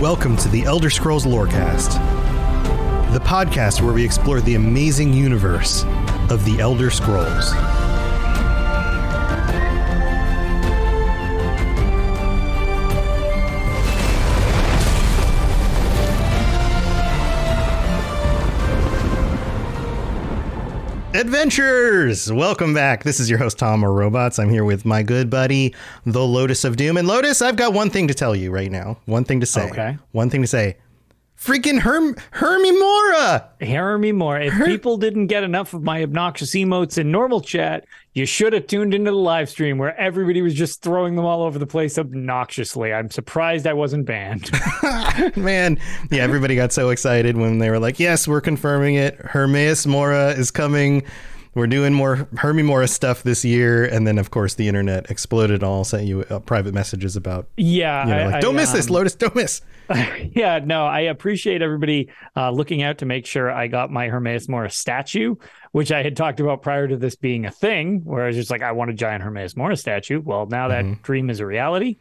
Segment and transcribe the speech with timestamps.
[0.00, 1.94] Welcome to the Elder Scrolls Lorecast,
[3.12, 5.82] the podcast where we explore the amazing universe
[6.30, 7.52] of the Elder Scrolls.
[21.28, 22.32] Adventures!
[22.32, 23.04] Welcome back.
[23.04, 24.38] This is your host, Tom or Robots.
[24.38, 25.74] I'm here with my good buddy,
[26.06, 26.96] the Lotus of Doom.
[26.96, 28.96] And Lotus, I've got one thing to tell you right now.
[29.04, 29.68] One thing to say.
[29.68, 29.98] Okay.
[30.12, 30.78] One thing to say.
[31.38, 33.48] Freaking Herm Hermie Mora!
[33.60, 34.40] Hear me more.
[34.40, 38.66] If people didn't get enough of my obnoxious emotes in normal chat, you should have
[38.66, 41.96] tuned into the live stream where everybody was just throwing them all over the place
[41.96, 42.92] obnoxiously.
[42.92, 44.50] I'm surprised I wasn't banned.
[45.36, 45.78] Man,
[46.10, 49.14] yeah, everybody got so excited when they were like, yes, we're confirming it.
[49.14, 51.04] Hermaeus Mora is coming.
[51.58, 53.84] We're doing more Hermie Mora stuff this year.
[53.84, 55.64] And then, of course, the internet exploded.
[55.64, 58.04] All sent you uh, private messages about, yeah.
[58.04, 59.60] you know, I- like, don't miss this, um, Lotus, don't miss.
[60.32, 64.48] yeah, no, I appreciate everybody uh, looking out to make sure I got my Hermaeus
[64.48, 65.34] Mora statue,
[65.72, 68.50] which I had talked about prior to this being a thing, where I was just
[68.50, 70.20] like, I want a giant Hermaeus Mora statue.
[70.20, 71.96] Well, now that dream is a reality.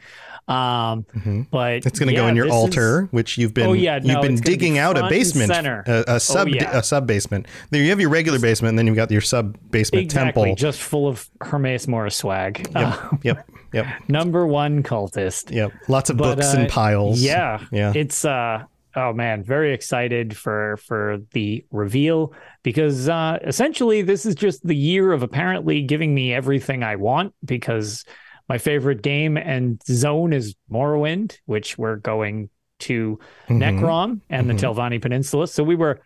[0.48, 1.06] Um,
[1.52, 4.00] But It's going to go yeah, in your altar, is- which you've been Oh, yeah,
[4.02, 6.78] you've been digging out a basement, a, a sub yeah.
[6.78, 7.48] a sub basement.
[7.70, 10.56] There you have your regular basement, and then you've got your sub basement exactly, temple.
[10.56, 12.72] just full of Hermaeus Mora swag.
[12.74, 15.52] Uh, yep, yep, number one cultist.
[15.54, 15.72] yep.
[15.90, 17.20] Lots of But, books uh, and piles.
[17.22, 17.92] Yeah, yeah.
[17.94, 18.64] It's uh
[18.98, 24.76] oh man, very excited for for the reveal because uh essentially this is just the
[24.76, 28.04] year of apparently giving me everything I want because
[28.50, 32.50] my favorite game and zone is Morrowind, which we're going
[32.80, 33.62] to Mm-hmm.
[33.62, 35.48] Necrom and the Telvanni Peninsula.
[35.48, 36.02] So we were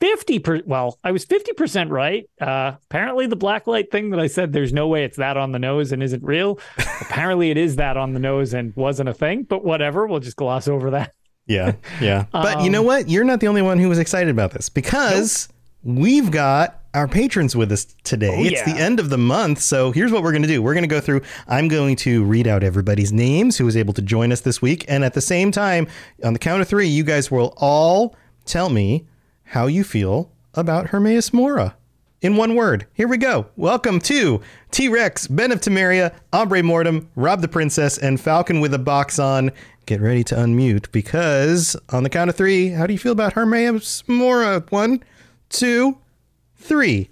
[0.00, 2.28] 50 per well, I was 50% right.
[2.40, 5.58] Uh apparently the blacklight thing that I said there's no way it's that on the
[5.58, 6.60] nose and isn't real.
[7.00, 10.36] apparently it is that on the nose and wasn't a thing, but whatever, we'll just
[10.36, 11.14] gloss over that.
[11.48, 12.26] Yeah, yeah.
[12.30, 13.08] But you know Um, what?
[13.08, 15.48] You're not the only one who was excited about this because
[15.82, 18.34] we've got our patrons with us today.
[18.38, 19.60] Oh, it's the end of the month.
[19.60, 22.24] So here's what we're going to do we're going to go through, I'm going to
[22.24, 24.84] read out everybody's names who was able to join us this week.
[24.88, 25.86] And at the same time,
[26.24, 29.06] on the count of three, you guys will all tell me
[29.44, 31.76] how you feel about Hermaeus Mora.
[32.20, 33.46] In one word, here we go.
[33.54, 34.40] Welcome to
[34.72, 39.20] T Rex, Ben of Temeria, Ombre Mortem, Rob the Princess, and Falcon with a box
[39.20, 39.52] on.
[39.86, 43.34] Get ready to unmute because on the count of three, how do you feel about
[43.34, 44.64] Hermaeus Mora?
[44.70, 45.04] One,
[45.48, 45.96] two,
[46.56, 47.08] three.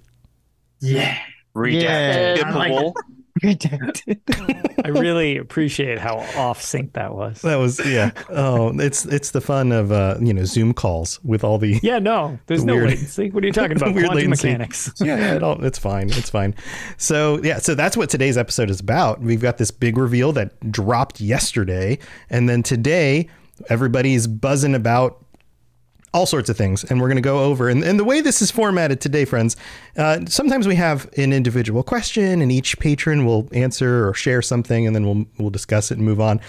[3.42, 4.80] Redactable.
[4.84, 7.42] I really appreciate how off sync that was.
[7.42, 8.10] That was yeah.
[8.30, 11.98] Oh, it's it's the fun of uh, you know Zoom calls with all the Yeah,
[11.98, 13.30] no, there's The no weird- latency.
[13.30, 13.94] What are you talking about?
[13.94, 14.48] weird Quantum latency.
[14.48, 14.92] mechanics.
[15.00, 16.08] yeah, yeah, it all, it's fine.
[16.10, 16.54] It's fine.
[16.96, 19.20] So yeah, so that's what today's episode is about.
[19.20, 21.98] We've got this big reveal that dropped yesterday,
[22.30, 23.28] and then today
[23.70, 25.24] everybody's buzzing about
[26.16, 28.40] all sorts of things and we're going to go over and, and the way this
[28.40, 29.54] is formatted today friends
[29.98, 34.86] uh, sometimes we have an individual question and each patron will answer or share something
[34.86, 36.40] and then we'll, we'll discuss it and move on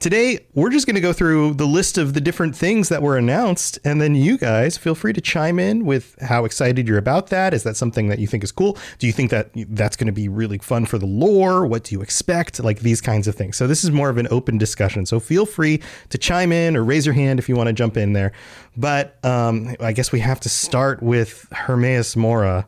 [0.00, 3.18] today we're just going to go through the list of the different things that were
[3.18, 7.28] announced and then you guys feel free to chime in with how excited you're about
[7.28, 7.52] that.
[7.52, 8.78] Is that something that you think is cool?
[8.98, 11.66] Do you think that that's going to be really fun for the lore?
[11.66, 12.60] What do you expect?
[12.60, 13.56] Like these kinds of things.
[13.56, 16.82] So this is more of an open discussion so feel free to chime in or
[16.82, 18.32] raise your hand if you want to jump in there.
[18.76, 22.66] But um, i guess we have to start with hermaeus mora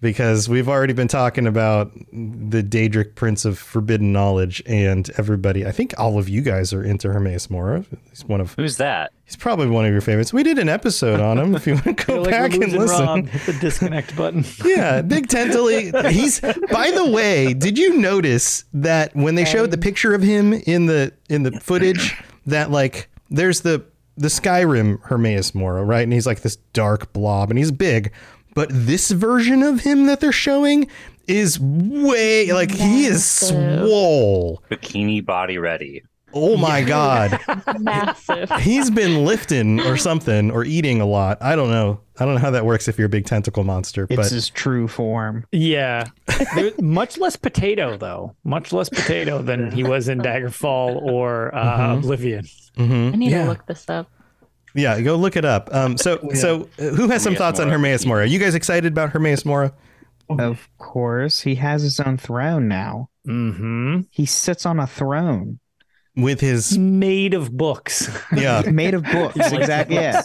[0.00, 5.66] because we've already been talking about the Daedric Prince of Forbidden Knowledge, and everybody.
[5.66, 7.84] I think all of you guys are into Hermaeus Mora.
[8.08, 8.54] He's one of.
[8.54, 9.12] Who's that?
[9.24, 10.32] He's probably one of your favorites.
[10.32, 11.54] We did an episode on him.
[11.54, 13.06] If you want to go Feel like back we're and losing listen.
[13.06, 13.26] Rob.
[13.28, 14.44] Hit the disconnect button.
[14.64, 15.92] Yeah, Big Tentally.
[16.12, 16.40] He's.
[16.40, 20.86] By the way, did you notice that when they showed the picture of him in
[20.86, 22.16] the in the footage,
[22.46, 23.84] that like there's the
[24.16, 26.02] the Skyrim Hermaeus Mora, right?
[26.02, 28.12] And he's like this dark blob, and he's big.
[28.54, 30.88] But this version of him that they're showing
[31.26, 33.80] is way like he is Massive.
[33.86, 34.62] swole.
[34.70, 36.02] Bikini body ready.
[36.32, 37.40] Oh my god.
[37.80, 38.50] Massive.
[38.60, 41.38] He's been lifting or something or eating a lot.
[41.40, 42.00] I don't know.
[42.20, 44.48] I don't know how that works if you're a big tentacle monster, It's but his
[44.50, 45.44] true form.
[45.52, 46.04] Yeah,
[46.80, 48.36] much less potato though.
[48.44, 51.98] Much less potato than he was in Daggerfall or uh, Mhm.
[51.98, 52.44] Oblivion.
[52.76, 53.12] Mhm.
[53.14, 53.42] I need yeah.
[53.44, 54.08] to look this up.
[54.74, 55.68] Yeah, go look it up.
[55.74, 57.78] Um, so, so uh, who has some Hermaeus thoughts on Mora.
[57.78, 58.22] Hermaeus Mora?
[58.22, 59.72] Are you guys excited about Hermaeus Mora?
[60.28, 63.10] Of course, he has his own throne now.
[63.26, 64.02] Mm-hmm.
[64.10, 65.58] He sits on a throne
[66.14, 69.36] With his Made of books, yeah, made of books.
[69.52, 69.96] exactly.
[69.96, 70.22] Yeah.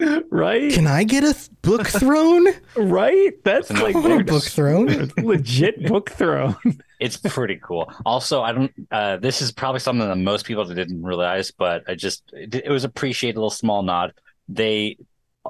[0.30, 0.72] right?
[0.72, 2.46] can I get a th- book throne?
[2.76, 3.32] right?
[3.44, 5.10] That's like a book throne.
[5.16, 6.56] legit book throne.
[6.98, 7.92] It's pretty cool.
[8.04, 8.72] Also, I don't.
[8.90, 12.70] Uh, this is probably something that most people didn't realize, but I just it, it
[12.70, 13.36] was appreciated.
[13.36, 14.12] A little small nod.
[14.48, 14.96] They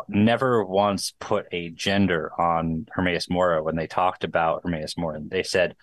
[0.08, 5.20] never once put a gender on Hermaeus Mora when they talked about Hermaeus Mora.
[5.22, 5.74] They said,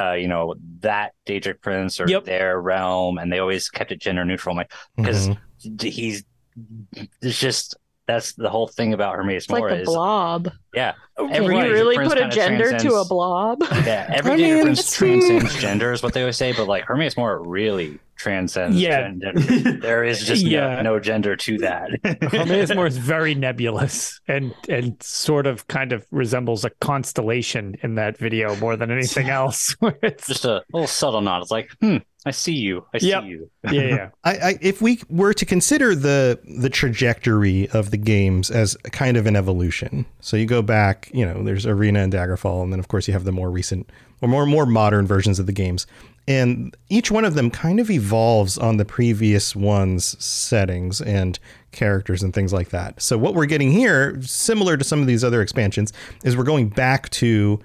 [0.00, 2.24] uh, you know, that Daedric Prince or Yep.
[2.24, 4.52] their realm, and they always kept it gender neutral.
[4.52, 5.82] I'm like, because Mhm.
[5.82, 6.24] he's
[7.20, 7.76] it's just
[8.10, 10.50] that's the whole thing about Hermaeus It's like a is blob.
[10.74, 10.94] yeah.
[11.16, 13.62] Oh, Can you really put a gender to a blob?
[13.62, 16.84] Yeah, every I mean, Prince it's- transcends gender is what they always say, but like
[16.84, 19.02] Hermaeus Mora really transcends Yeah.
[19.08, 19.32] gender.
[19.80, 20.76] There is just Yeah.
[20.76, 21.90] no, no gender to that.
[22.32, 27.94] Hermaeus Mora is very nebulous and and sort of kind of resembles a constellation in
[27.94, 29.74] that video more than anything else.
[30.02, 31.42] It's just a little subtle nod.
[31.42, 31.96] It's like, hmm,
[32.26, 32.84] I see you.
[32.94, 33.22] I Yep.
[33.22, 33.50] see you.
[33.64, 34.08] yeah, yeah.
[34.24, 39.16] I, I, if we were to consider the the trajectory of the games as kind
[39.16, 42.78] of an evolution, so you go back, you know, there's Arena and Daggerfall, and then
[42.80, 43.88] of course you have the more recent
[44.20, 45.86] or more more modern versions of the games,
[46.30, 51.40] and each one of them kind of evolves on the previous one's settings and
[51.72, 53.02] characters and things like that.
[53.02, 55.92] So what we're getting here, similar to some of these other expansions,
[56.22, 57.58] is we're going back to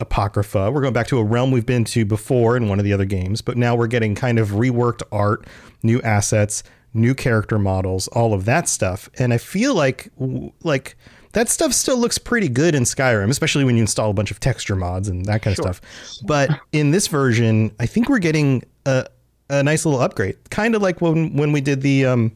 [0.00, 0.70] Apocrypha.
[0.70, 3.06] We're going back to a realm we've been to before in one of the other
[3.06, 5.46] games, but now we're getting kind of reworked art,
[5.82, 6.62] new assets,
[6.92, 9.08] new character models, all of that stuff.
[9.18, 10.10] And I feel like
[10.62, 10.94] like
[11.32, 14.40] that stuff still looks pretty good in Skyrim, especially when you install a bunch of
[14.40, 15.80] texture mods and that kind of stuff.
[16.20, 19.06] But in this version, I think we're getting a
[19.48, 22.32] a nice little upgrade, kind of like when when we did the um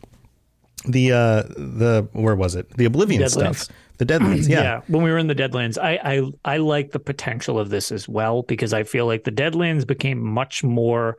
[0.87, 3.31] the uh the where was it the Oblivion Deadlands.
[3.31, 3.69] stuff,
[3.99, 4.81] the Deadlands, yeah.
[4.89, 5.99] when we were in the Deadlands, I,
[6.45, 9.87] I I like the potential of this as well because I feel like the Deadlands
[9.87, 11.17] became much more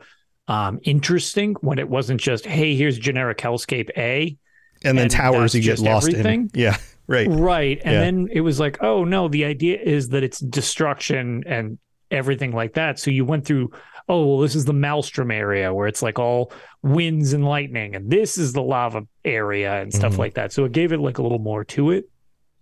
[0.48, 4.36] um, interesting when it wasn't just hey here's generic hellscape A
[4.84, 6.42] and then And towers you get lost everything?
[6.42, 6.50] in.
[6.54, 6.76] Yeah,
[7.06, 7.28] right.
[7.30, 8.00] right and Yeah.
[8.00, 11.78] then it was like oh no the idea is that it's destruction and
[12.10, 13.70] everything like that so you went through
[14.08, 18.10] oh well this is the maelstrom area where it's like all winds and lightning and
[18.10, 20.18] this is the lava area and stuff Mhm.
[20.18, 22.08] like that so it gave it like a little more to it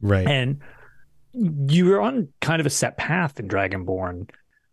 [0.01, 0.27] Right.
[0.27, 0.61] and
[1.33, 4.31] you're on kind of a set path in Dragonborn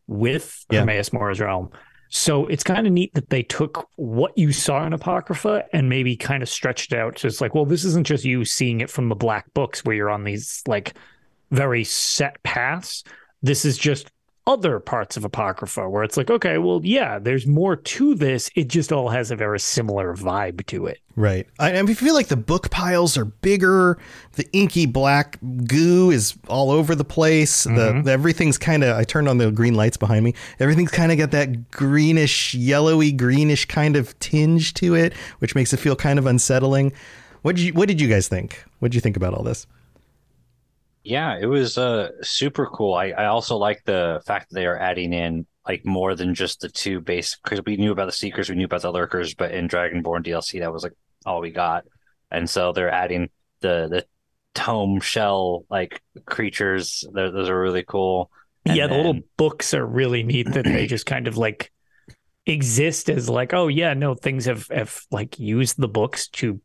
[0.08, 0.82] with Yeah.
[0.82, 1.72] Hermaeus Mora's realm.
[2.14, 6.18] So it's kind of neat that they took what you saw in Apocrypha and maybe
[6.18, 7.18] kind of stretched it out.
[7.18, 9.96] So it's like, well, this isn't just you seeing it from the black books where
[9.96, 10.94] you're on these like
[11.52, 13.06] very set paths.
[13.42, 14.12] This is just
[14.48, 18.50] other parts of Apocrypha where it's like, okay, well, yeah, there's more to this.
[18.56, 21.00] It just all has a very similar vibe to it.
[21.16, 21.48] Right.
[21.60, 24.00] I, I feel like the book piles are bigger.
[24.34, 27.66] The inky black goo is all over the place.
[27.68, 28.04] Mhm.
[28.04, 28.98] The everything's kind of.
[28.98, 30.34] I turned on the green lights behind me.
[30.60, 35.72] Everything's kind of got that greenish, yellowy, greenish kind of tinge to it, which makes
[35.74, 36.94] it feel kind of unsettling.
[37.44, 38.64] What did you What did you guys think?
[38.80, 39.68] What did you think about all this?
[41.04, 42.94] Yeah, it was uh super cool.
[42.94, 46.62] I, I also like the fact that they are adding in like more than just
[46.62, 49.52] the two base because we knew about the seekers, we knew about the lurkers, but
[49.52, 50.94] in Dragonborn DLC that was like
[51.26, 51.86] all we got.
[52.30, 53.30] And so they're adding
[53.62, 54.06] the the
[54.54, 57.04] tome shell like creatures.
[57.12, 58.30] Those those are really cool.
[58.66, 61.72] And yeah, the little books are really neat that they just kind of like
[62.46, 66.62] exist as like, oh yeah, no, things have have like used the books to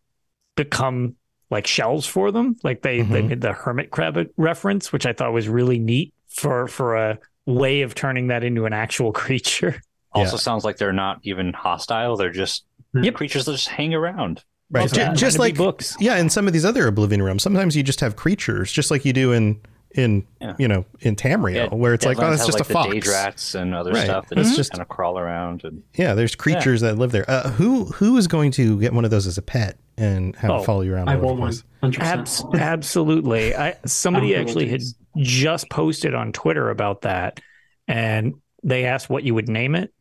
[0.56, 1.16] become
[1.50, 2.56] like shells for them.
[2.62, 3.28] Like they they Mhm.
[3.28, 7.82] made the hermit crab reference, which I thought was really neat for for a way
[7.82, 9.80] of turning that into an actual creature.
[10.12, 10.40] Also Yeah.
[10.40, 12.16] sounds like they're not even hostile.
[12.16, 13.14] They're just Yep.
[13.14, 14.42] creatures that just hang around.
[14.70, 14.80] Right.
[14.82, 15.96] Also Ju- happen just like books.
[16.00, 19.04] Yeah, in some of these other Oblivion realms, sometimes you just have creatures, just like
[19.04, 19.60] you do in
[19.96, 20.54] in Yeah.
[20.58, 22.90] you know in Tamriel, Yeah, where it's like, oh, it's just like, a fox.
[22.90, 24.04] The Daedrats and other Right.
[24.04, 27.12] stuff that It's just just- kind of crawl around and Yeah, there's creatures that live
[27.12, 27.24] there.
[27.28, 30.50] Uh, who who is going to get one of those as a pet and have
[30.50, 31.08] Oh, it follow you around?
[31.08, 31.94] I all over want one.
[32.00, 33.54] Abs- absolutely.
[33.54, 34.82] I somebody I'm actually had
[35.16, 37.40] just posted on Twitter about that,
[37.88, 39.92] and they asked what you would name it,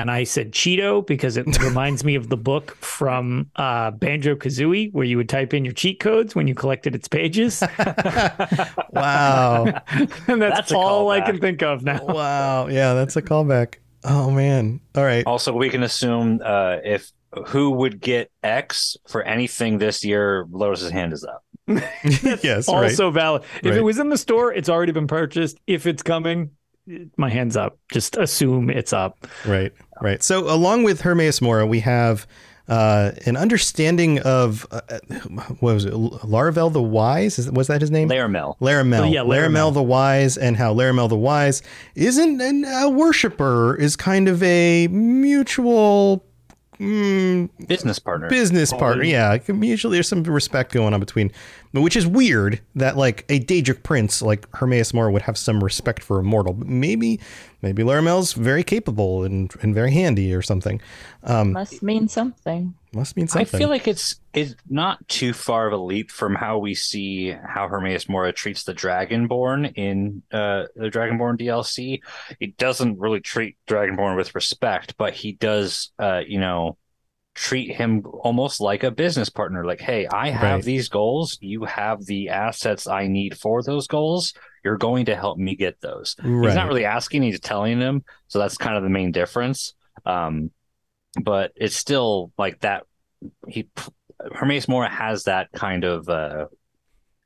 [0.00, 4.92] and I said Cheeto because it reminds me of the book from uh, Banjo Kazooie
[4.92, 7.62] where you would type in your cheat codes when you collected its pages,
[8.92, 9.64] Wow,
[10.26, 12.04] and that's, That's all I can think of now.
[12.04, 13.76] wow, yeah, that's a callback.
[14.04, 15.26] Oh man, all right.
[15.26, 17.10] also we can assume uh, if
[17.48, 21.44] who would get X for anything this year, Lotus's hand is up.
[22.42, 22.84] yes, right.
[22.84, 23.42] Also valid.
[23.62, 23.76] If Right.
[23.76, 25.58] it was in the store, it's already been purchased.
[25.68, 26.50] If it's coming,
[27.16, 27.78] my hands up.
[27.92, 29.26] Just assume it's up.
[29.46, 30.22] Right, right.
[30.22, 32.26] So, along with Hermaeus Mora, we have
[32.70, 34.80] uh, an understanding of uh,
[35.58, 35.92] what was it?
[35.92, 37.38] Laravel the Wise?
[37.38, 38.08] Is, was that his name?
[38.08, 38.56] Leramil.
[38.60, 39.00] Leramil.
[39.00, 39.74] Oh, yeah, Leramil Leramil.
[39.74, 41.62] the Wise, and how Leramil the Wise
[41.96, 46.24] isn't an, a worshiper, is kind of a mutual
[46.80, 48.28] mm, Business partner.
[48.28, 49.04] business partner.
[49.04, 51.30] Yeah, usually there's some respect going on between,
[51.72, 56.02] which is weird that like a Daedric prince like Hermaeus Mora would have some respect
[56.02, 56.54] for a mortal.
[56.54, 57.20] But maybe,
[57.62, 60.80] maybe Leramil's very capable and, and very handy or something.
[61.22, 62.74] Um, Must mean something.
[62.94, 63.54] must mean something.
[63.54, 67.30] I feel like it's it's not too far of a leap from how we see
[67.30, 72.00] how Hermaeus Mora treats the Dragonborn in uh, the Dragonborn DLC.
[72.38, 76.78] He doesn't really treat Dragonborn with respect, but he does, uh, you know,
[77.34, 79.64] treat him almost like a business partner.
[79.64, 80.64] Like, hey, I have Right.
[80.64, 81.38] these goals.
[81.40, 84.32] You have the assets I need for those goals.
[84.64, 86.16] You're going to help me get those.
[86.22, 88.04] He's not really asking; he's telling him.
[88.28, 89.74] So that's kind of the main difference.
[90.04, 90.50] Um,
[91.20, 92.84] but it's still like that.
[93.48, 93.68] He
[94.32, 96.46] Hermaeus Mora has that kind of uh,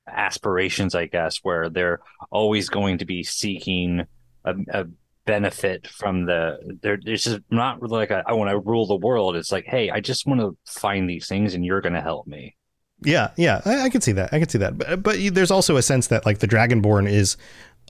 [0.06, 2.00] aspirations, I guess, where they're
[2.30, 4.06] always going to be seeking
[4.44, 4.86] a, a
[5.26, 6.78] benefit from the.
[6.82, 9.36] They're it's just not really like a, I want to rule the world.
[9.36, 12.26] It's like, hey, I just want to find these things, and you're going to help
[12.26, 12.56] me.
[13.02, 14.32] Yeah, yeah, I, I can see that.
[14.32, 14.78] I can see that.
[14.78, 17.36] But, but there's also a sense that like the Dragonborn is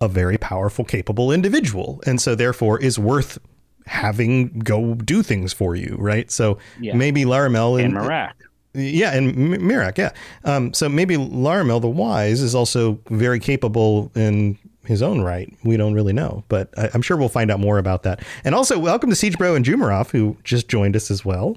[0.00, 3.38] a very powerful, capable individual, and so therefore is worth
[3.86, 6.30] having go do things for you, right?
[6.30, 6.94] So Yeah.
[6.96, 8.32] maybe Leramil And Miraak.
[8.76, 10.10] Yeah, and Miraak, yeah.
[10.44, 15.52] Um, so maybe Leramil the Wise is also very capable in his own right.
[15.64, 18.20] We don't really know, but I, I'm sure we'll find out more about that.
[18.42, 21.56] And also, welcome to Siege Bro and Jumarov, who just joined us as well.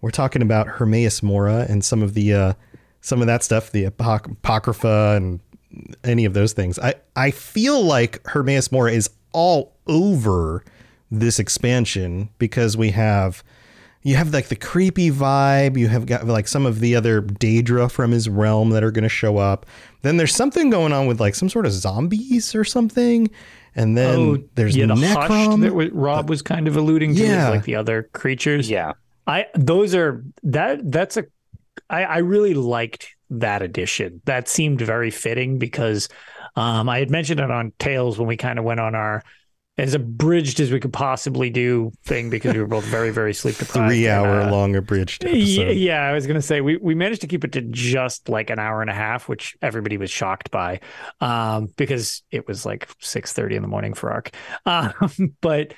[0.00, 2.52] We're talking about Hermaeus Mora and some of the uh,
[3.00, 5.40] some of that stuff, the apoc- apocrypha and
[6.02, 6.78] any of those things.
[6.78, 10.64] I I feel like Hermaeus Mora is all over
[11.10, 13.42] this expansion because we have
[14.02, 15.78] you have like the creepy vibe.
[15.78, 19.04] You have got like some of the other Daedra from his realm that are going
[19.04, 19.64] to show up.
[20.02, 23.30] Then there's something going on with like some sort of zombies or something.
[23.74, 25.62] And then there's Oh, yeah, the hush Necrom.
[25.62, 27.48] that was, Rob was kind of alluding to, Yeah.
[27.48, 28.68] like the other creatures.
[28.68, 28.92] Yeah,
[29.26, 31.24] I those are that that's a
[31.88, 34.20] I, I really liked that addition.
[34.26, 36.08] That seemed very fitting because
[36.56, 39.22] um, I had mentioned it on Tales when we kind of went on our
[39.76, 43.56] as abridged as we could possibly do thing because we were both very very sleep
[43.56, 43.90] deprived.
[43.90, 45.38] Three and, hour uh, long abridged episode.
[45.44, 48.50] Yeah, yeah, I was gonna say we we managed to keep it to just like
[48.50, 50.80] an hour and a half, which everybody was shocked by,
[51.20, 54.30] um, because it was like six thirty in the morning for Arc.
[54.66, 55.74] Um, but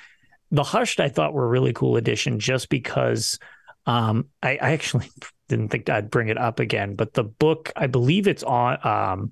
[0.51, 3.37] the Hushed I thought were a really cool addition, just because
[3.85, 5.09] um, I, I actually
[5.49, 6.95] didn't think I'd bring it up again.
[6.95, 9.31] But the book, I believe it's on um,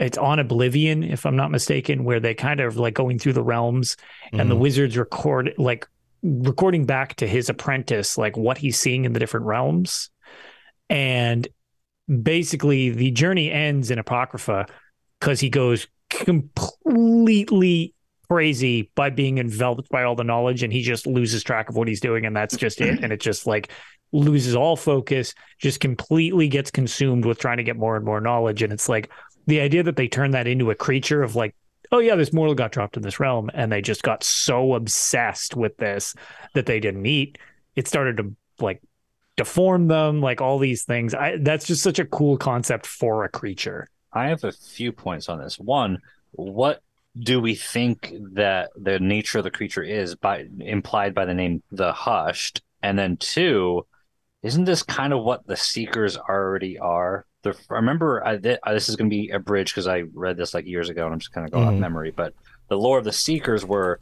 [0.00, 3.42] it's on Oblivion, if I'm not mistaken, where they kind of like going through the
[3.42, 3.96] realms
[4.32, 4.60] and the Mhm.
[4.60, 5.86] wizards record like
[6.22, 10.10] recording back to his apprentice like what he's seeing in the different realms.
[10.88, 11.46] And
[12.22, 14.66] basically the journey ends in apocrypha
[15.20, 17.94] because he goes completely
[18.28, 21.88] crazy by being enveloped by all the knowledge and he just loses track of what
[21.88, 23.02] he's doing and that's just it.
[23.02, 23.70] And it just like
[24.12, 28.62] loses all focus just completely gets consumed with trying to get more and more knowledge.
[28.62, 29.10] And it's like
[29.50, 31.54] the idea that they turn that into a creature of like
[31.92, 35.56] oh yeah, this mortal got dropped in this realm, and they just got so obsessed
[35.56, 36.14] with this
[36.54, 37.38] that they didn't eat.
[37.76, 38.82] It started to like
[39.36, 41.14] deform them, like all these things.
[41.14, 43.88] I that's just such a cool concept for a creature.
[44.12, 45.58] I have a few points on this.
[45.58, 45.98] One,
[46.32, 46.82] what
[47.18, 51.62] do we think that the nature of the creature is by implied by the name
[51.70, 52.62] the hushed?
[52.82, 53.86] And then two,
[54.42, 57.26] isn't this kind of what the seekers already are?
[57.42, 60.36] The, I remember I, th- this is going to be a bridge because I read
[60.36, 61.78] this like years ago and I'm just kind of going off Mhm.
[61.78, 62.10] memory.
[62.10, 62.34] But
[62.68, 64.00] the lore of the seekers were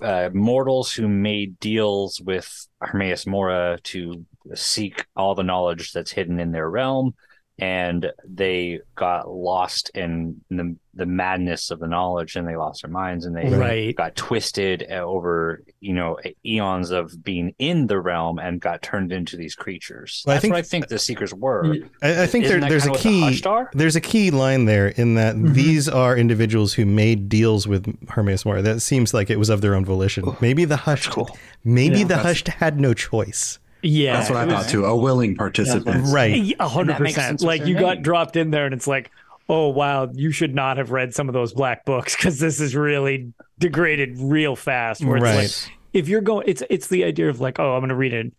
[0.00, 6.40] uh, mortals who made deals with Hermaeus Mora to seek all the knowledge that's hidden
[6.40, 7.14] in their realm.
[7.60, 12.90] And they got lost in the the madness of the knowledge, and they lost their
[12.90, 13.94] minds, and they Right.
[13.96, 19.12] got twisted uh, over you know eons of being in the realm, and got turned
[19.12, 20.24] into these creatures.
[20.26, 21.76] Well, I That's think- what I think the seekers were.
[22.02, 23.40] I, I think there, Isn't that there's a kinda the
[23.72, 23.78] key.
[23.78, 28.44] There's a key line there in that these are individuals who made deals with Hermaeus
[28.44, 28.62] Mora.
[28.62, 30.24] That seems like it was of their own volition.
[30.40, 31.14] Maybe the hushed.
[31.62, 32.04] Maybe Yeah.
[32.06, 33.58] the hushed had no choice.
[33.82, 34.84] Yeah, That's what I thought too.
[34.84, 36.06] A willing participant.
[36.08, 36.54] Right.
[36.58, 37.40] A hundred percent.
[37.42, 39.10] Like their you got dropped in there, and it's like,
[39.48, 42.74] oh wow, you should not have read some of those black books because this is
[42.76, 45.04] really degraded real fast.
[45.04, 45.36] Where it's Right.
[45.36, 48.14] like, if you're going, it's it's the idea of like, oh, I'm going to read
[48.14, 48.30] a,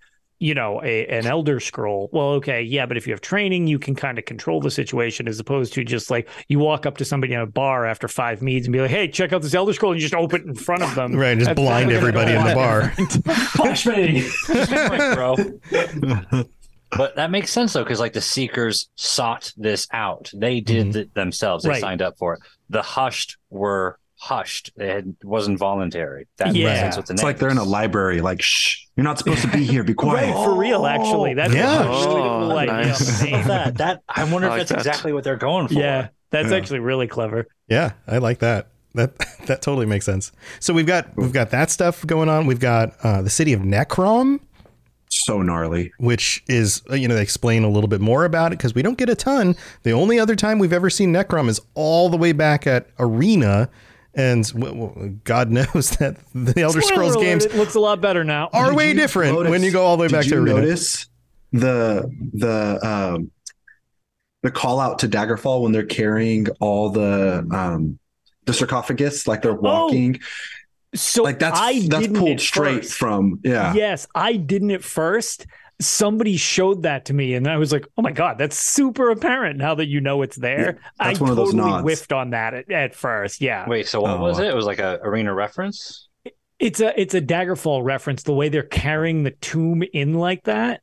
[0.41, 2.09] you know, a an Elder Scroll.
[2.11, 5.27] Well, okay, yeah, but if you have training, you can kind of control the situation
[5.27, 8.41] as opposed to just like you walk up to somebody in a bar after five
[8.41, 10.47] meads and be like, hey, check out this Elder Scroll, and you just open it
[10.47, 11.11] in front of them.
[11.21, 11.37] Right.
[11.37, 12.91] Just That's- blind everybody in the bar.
[13.53, 14.27] Punch me.
[14.49, 15.35] Like, bro.
[16.97, 20.31] but that makes sense though, because like the seekers sought this out.
[20.33, 20.99] They did mm-hmm.
[20.99, 21.63] it themselves.
[21.63, 21.81] They Right.
[21.81, 22.39] signed up for it.
[22.71, 24.69] The hushed were hushed.
[24.75, 26.27] It wasn't voluntary.
[26.37, 26.75] That Yeah.
[26.79, 29.47] sense with the It's like they're in a library, like, shh, you're not supposed to
[29.47, 29.83] be here.
[29.83, 30.27] Be quiet.
[30.35, 31.33] Right, for real, actually.
[31.33, 31.83] That's Yeah.
[31.85, 32.07] a Oh,
[32.47, 32.71] cool idea.
[32.73, 33.23] nice.
[33.23, 33.75] on the that.
[33.77, 34.77] That I wonder I if that's that.
[34.89, 35.73] exactly what they're going for.
[35.73, 36.57] Yeah, that's Yeah.
[36.57, 37.47] actually really clever.
[37.67, 38.67] Yeah, I like that.
[38.93, 40.31] That that totally makes sense.
[40.59, 42.45] So we've got we've got that stuff going on.
[42.45, 44.39] We've got uh, the city of Necrom,
[45.09, 45.91] So gnarly.
[45.97, 48.83] which is uh, you know they explain a little bit more about it because we
[48.83, 49.55] don't get a ton.
[49.81, 53.67] The only other time we've ever seen Necrom is all the way back at Arena,
[54.13, 58.01] and w- w- God knows that the Elder Spoiler Scrolls games It looks a lot
[58.01, 58.49] better now.
[58.53, 60.55] are Did way different notice- when you go all the way back to Arena.
[60.61, 61.07] notice
[61.53, 63.31] the the um
[64.43, 67.99] the call out to Daggerfall when they're carrying all the um
[68.45, 70.19] the sarcophagus, like they're walking,
[70.95, 72.93] so like that's Oh, I that's pulled straight first.
[72.93, 73.73] from yeah.
[73.73, 75.45] Yes, I didn't at first.
[75.81, 79.57] Somebody showed that to me, and I was like, "Oh my god, that's super apparent
[79.57, 81.83] now that you know it's there." Yeah, that's I one of those totally nods.
[81.83, 83.41] whiffed on that at, at first.
[83.41, 84.21] Yeah, Wait, so what Oh.
[84.21, 84.47] was it?
[84.47, 86.07] It was like a arena reference.
[86.59, 88.23] it's a it's a Daggerfall reference.
[88.23, 90.81] The way they're carrying the tomb in like that,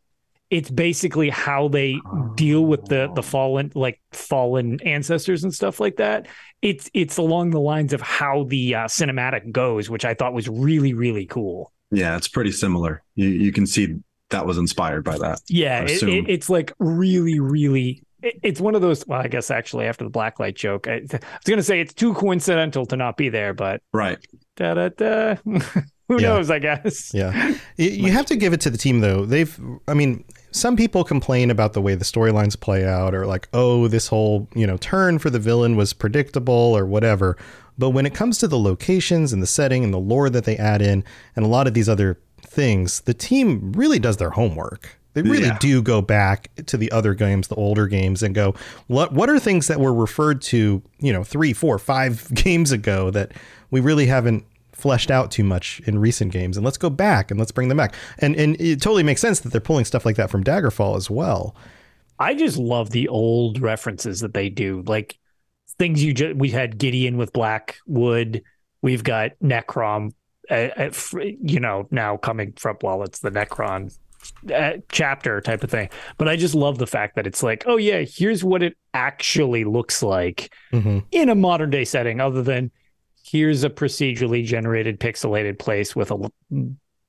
[0.51, 1.99] it's basically how they
[2.35, 6.27] deal with the the fallen like fallen ancestors and stuff like that.
[6.63, 10.49] It's it's along the lines of how the uh, cinematic goes, which I thought was
[10.49, 11.73] really really cool.
[11.93, 13.03] Yeah, it's pretty similar.
[13.15, 13.95] You you can see
[14.31, 15.41] that was inspired by that.
[15.49, 18.03] Yeah, it, it, it's like really really.
[18.23, 19.07] it- It's one of those.
[19.07, 22.15] Well, I guess actually after the blacklight joke, I, I was gonna say it's too
[22.15, 24.19] coincidental to not be there, but Right.
[24.57, 25.35] da da da.
[26.09, 26.29] Who Yeah.
[26.29, 26.51] knows?
[26.51, 27.13] I guess.
[27.15, 27.55] Yeah.
[27.77, 29.25] You, you have to give it to the team though.
[29.25, 33.49] They've I mean, some people complain about the way the storylines play out or like,
[33.53, 37.37] "Oh, this whole, you know, turn for the villain was predictable or whatever."
[37.79, 40.57] But when it comes to the locations and the setting and the lore that they
[40.57, 41.05] add in
[41.37, 44.97] and a lot of these other things, the team really does their homework.
[45.15, 45.59] They really Yeah.
[45.59, 48.55] do go back to the other games, the older games, and go,
[48.87, 53.11] what what are things that were referred to, you know, three, four, five games ago
[53.11, 53.33] that
[53.71, 56.57] we really haven't fleshed out too much in recent games?
[56.57, 57.95] And let's go back and let's bring them back.
[58.19, 61.11] And and it totally makes sense that they're pulling stuff like that from Daggerfall as
[61.11, 61.57] well.
[62.21, 65.19] I just love the old references that they do, like
[65.79, 66.37] things you just.
[66.37, 68.43] We had Gideon with Blackwood.
[68.83, 70.13] We've got Necrom.
[70.51, 70.91] Uh,
[71.43, 73.97] you know, now coming from well, it's the Necrom
[74.53, 75.89] uh, chapter type of thing.
[76.17, 79.65] But I just love the fact that it's like, oh yeah, here's what it actually
[79.65, 81.05] looks like Mhm.
[81.13, 82.71] in a modern day setting, other than
[83.25, 86.31] here's a procedurally generated pixelated place with a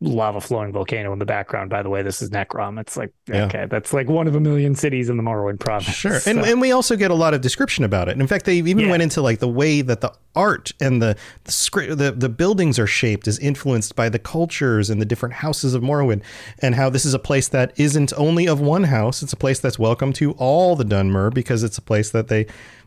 [0.02, 1.70] lava flowing volcano in the background.
[1.70, 2.80] By the way, this is Necrom.
[2.80, 3.46] It's like Yeah.
[3.48, 5.94] okay, that's like one of a million cities in the Morrowind province.
[5.94, 6.14] Sure.
[6.14, 8.14] And, So- and we also get a lot of description about it.
[8.14, 8.92] And in fact, they even Yeah.
[8.92, 12.80] went into like the way that the art and the the, script, the the buildings
[12.80, 16.22] are shaped is influenced by the cultures and the different houses of Morrowind
[16.62, 19.60] and how this is a place that isn't only of one house, it's a place
[19.60, 22.46] that's welcome to all the Dunmer because it's a place that they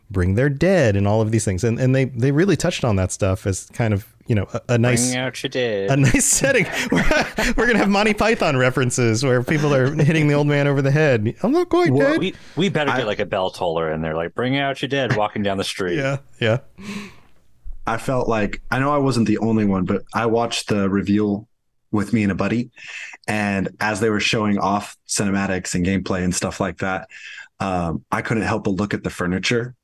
[0.09, 1.63] bring their dead and all of these things.
[1.63, 4.61] And and they they really touched on that stuff as kind of, you know, a,
[4.69, 5.89] a nice out your dead.
[5.91, 6.65] a nice setting.
[6.91, 7.03] We're,
[7.57, 10.91] we're gonna have Monty Python references where people are hitting the old man over the
[10.91, 11.35] head.
[11.43, 12.19] I'm not quite dead.
[12.19, 14.89] we we better I- get like a bell toller in there, like bring out your
[14.89, 15.97] dead walking down the street.
[15.97, 16.59] Yeah, yeah.
[17.85, 21.47] I felt like I know I wasn't the only one, but I watched the reveal
[21.91, 22.71] with me and a buddy,
[23.27, 27.07] and as they were showing off cinematics and gameplay and stuff like that,
[27.59, 29.75] um, I couldn't help but look at the furniture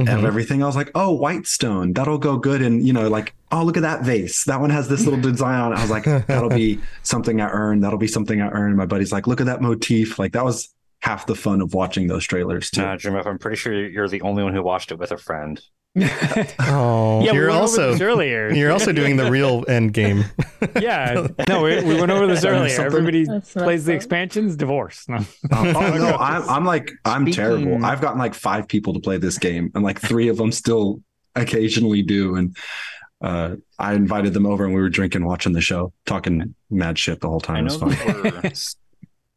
[0.00, 0.18] Mhm.
[0.18, 0.62] of everything.
[0.62, 3.76] I was like, "Oh, white stone, that'll go good." And you know, like, "Oh, look
[3.76, 4.44] at that vase.
[4.44, 7.48] That one has this little design on it." I was like, "That'll be something I
[7.50, 7.82] earned.
[7.82, 10.72] That'll be something I earned." My buddy's like, "Look at that motif." Like that was
[11.00, 12.82] half the fun of watching those trailers too.
[12.82, 15.60] Nah, Jim, I'm pretty sure you're the only one who watched it with a friend.
[16.60, 18.50] Oh, yeah, we you're went also over this earlier.
[18.52, 20.24] you're also doing the real end game.
[20.80, 22.68] yeah, no, we, we went over this Learn earlier.
[22.70, 22.86] something.
[22.86, 25.08] Everybody That's plays the messed expansions, divorce.
[25.08, 25.18] No.
[25.52, 27.84] Oh, oh, no, I'm, I'm like I'm Speaking- terrible.
[27.84, 31.00] I've gotten like five people to play this game, and like three of them still
[31.34, 32.34] occasionally do.
[32.36, 32.56] And
[33.20, 37.20] uh, I invited them over, and we were drinking, watching the show, talking mad shit
[37.20, 37.66] the whole time.
[37.66, 37.90] It was fun.
[38.22, 38.42] they were,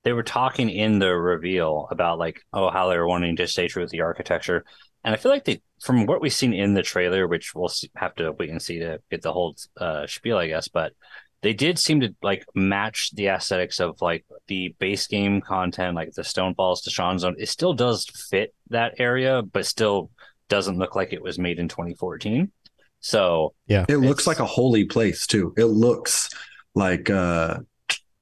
[0.03, 3.67] they were talking in the reveal about like oh how they were wanting to stay
[3.67, 4.65] true with the architecture,
[5.03, 8.15] and I feel like they from what we've seen in the trailer, which we'll have
[8.15, 10.93] to wait and see to get the whole uh, spiel, I guess, but
[11.41, 16.11] they did seem to like match the aesthetics of like the base game content, like
[16.13, 17.35] the Stone Stonefalls to Sean Zone.
[17.39, 20.11] It still does fit that area, but still
[20.49, 22.51] doesn't look like it was made in 2014.
[22.99, 25.53] So yeah, It looks like a holy place too.
[25.57, 26.29] It looks
[26.75, 27.57] like uh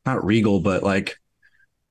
[0.06, 1.18] not regal, but like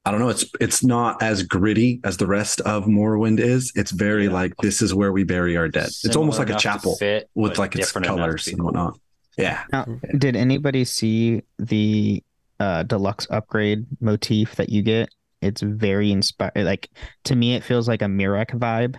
[0.09, 0.31] I don't know.
[0.31, 3.71] It's it's not as gritty as the rest of Morrowind is.
[3.75, 4.33] It's very Yeah.
[4.33, 5.88] like this is where we bury our dead.
[5.88, 8.64] it's almost like a chapel fit, with like its different colors be and cool.
[8.68, 8.99] whatnot.
[9.37, 9.62] Yeah.
[9.71, 9.85] Now,
[10.16, 12.23] did anybody see the
[12.59, 15.11] uh, deluxe upgrade motif that you get?
[15.42, 16.53] It's very inspired.
[16.57, 16.88] Like
[17.25, 18.97] to me, it feels like a Miraak vibe.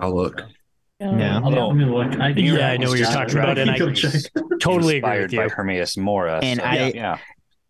[0.00, 0.42] I'll look.
[0.98, 1.40] Yeah.
[1.44, 2.20] Although- Let me look.
[2.20, 5.32] I think Yeah, I know what you're talking about, and I totally agree inspired with
[5.32, 5.38] you.
[5.40, 6.40] by Hermaeus Mora.
[6.42, 7.18] And so, I- yeah.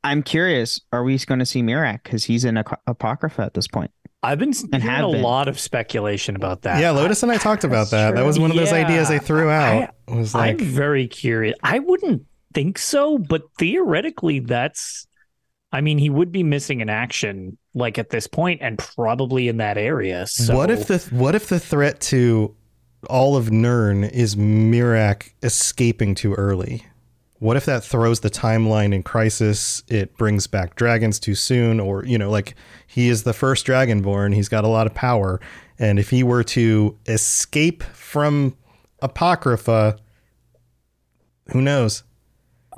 [0.07, 0.81] I'm curious.
[0.92, 3.90] Are we going to see Miraak because he's in Ap- Apocrypha at this point?
[4.23, 5.23] I've been And hearing a been.
[5.23, 6.81] lot of speculation about that.
[6.81, 8.14] yeah, Lotus and I talked about That's that.
[8.16, 9.90] That was one of those Yeah, ideas I threw out.
[10.09, 11.55] was like, I'm very curious.
[11.62, 15.07] I wouldn't think so, but theoretically, that's.
[15.73, 19.59] I mean, he would be missing an action, like at this point, and probably in
[19.59, 20.27] that area.
[20.27, 22.55] So what if the what if the threat to
[23.11, 26.85] all of Nirn is Miraak escaping too early?
[27.38, 29.83] What if that throws the timeline in crisis?
[29.88, 32.55] It brings back dragons too soon, or you know, like
[32.87, 34.35] he is the first dragonborn.
[34.35, 35.40] He's got a lot of power,
[35.79, 38.57] and if he were to escape from
[39.03, 39.99] Apocrypha,
[41.53, 42.05] who knows?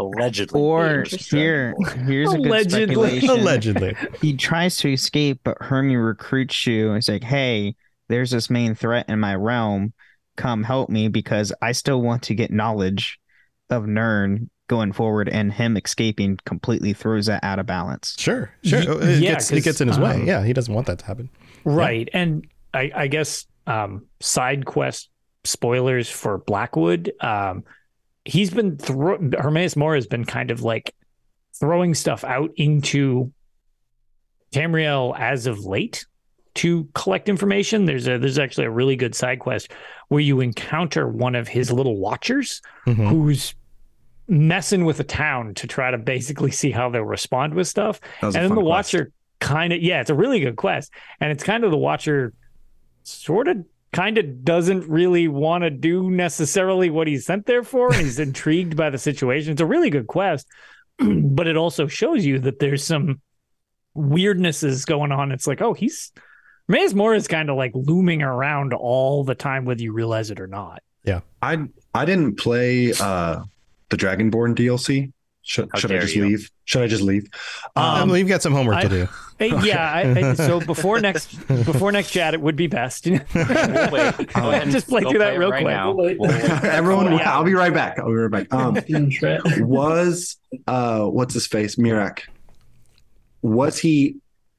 [0.01, 0.61] Allegedly.
[0.61, 1.75] Or here,
[2.07, 2.87] here's a good Allegedly.
[2.95, 3.31] speculation.
[3.31, 6.89] Allegedly, he tries to escape, but Hermie recruits you.
[6.89, 7.75] and It's like, hey,
[8.09, 9.93] there's this main threat in my realm.
[10.37, 13.19] Come help me because I still want to get knowledge
[13.71, 18.15] of Nirn going forward, and him escaping completely throws that out of balance.
[18.19, 18.81] sure, sure.
[18.99, 20.13] Y- it, yeah, gets, it 'cause, gets in his way.
[20.15, 21.31] um, Yeah, he doesn't want that to happen.
[21.65, 22.09] Right.
[22.13, 25.09] And I, I guess um, side quest
[25.45, 27.11] spoilers for Blackwood.
[27.21, 27.65] Um,
[28.27, 30.95] he's been thro- Hermaeus Mora has been kind of like
[31.59, 33.33] throwing stuff out into
[34.53, 36.07] Tamriel as of late
[36.59, 37.85] to collect information.
[37.85, 39.71] There's a there's actually a really good side quest
[40.09, 43.09] where you encounter one of his little watchers Mhm.
[43.09, 43.55] who's
[44.29, 48.27] messing with the town to try to basically see how they'll respond with stuff a
[48.27, 48.65] and then the quest.
[48.67, 52.35] watcher kind of yeah it's a really good quest and it's kind of the watcher
[53.05, 57.87] sort of kind of doesn't really want to do necessarily what he's sent there for
[57.87, 60.47] and he's intrigued by the situation it's a really good quest
[60.99, 63.21] but it also shows you that there's some
[63.97, 66.13] weirdnesses going on it's like oh he's
[66.69, 70.41] Maze Moore is kind of like looming around all the time whether you realize it
[70.41, 71.59] or not Yeah, I
[71.95, 73.43] I didn't play uh
[73.91, 75.13] the Dragonborn DLC.
[75.43, 76.27] Should, should I just you.
[76.27, 76.51] leave?
[76.67, 77.27] Should I just leave?
[77.75, 79.09] Um, Um, we've got some homework I- to do.
[79.39, 80.01] Hey, yeah I,
[80.31, 83.19] I, so before next before next chat it would be best We'll
[83.93, 84.33] wait.
[84.35, 85.73] Go Just play go through that real right quick.
[85.75, 85.93] now.
[85.93, 86.19] We'll wait.
[86.19, 86.45] We'll wait.
[86.65, 87.33] everyone, yeah.
[87.33, 87.99] I'll be right back.
[88.01, 88.49] I'll be right back.
[88.53, 88.77] Um,
[89.61, 92.23] was uh what's his face Miraak
[93.43, 94.17] was he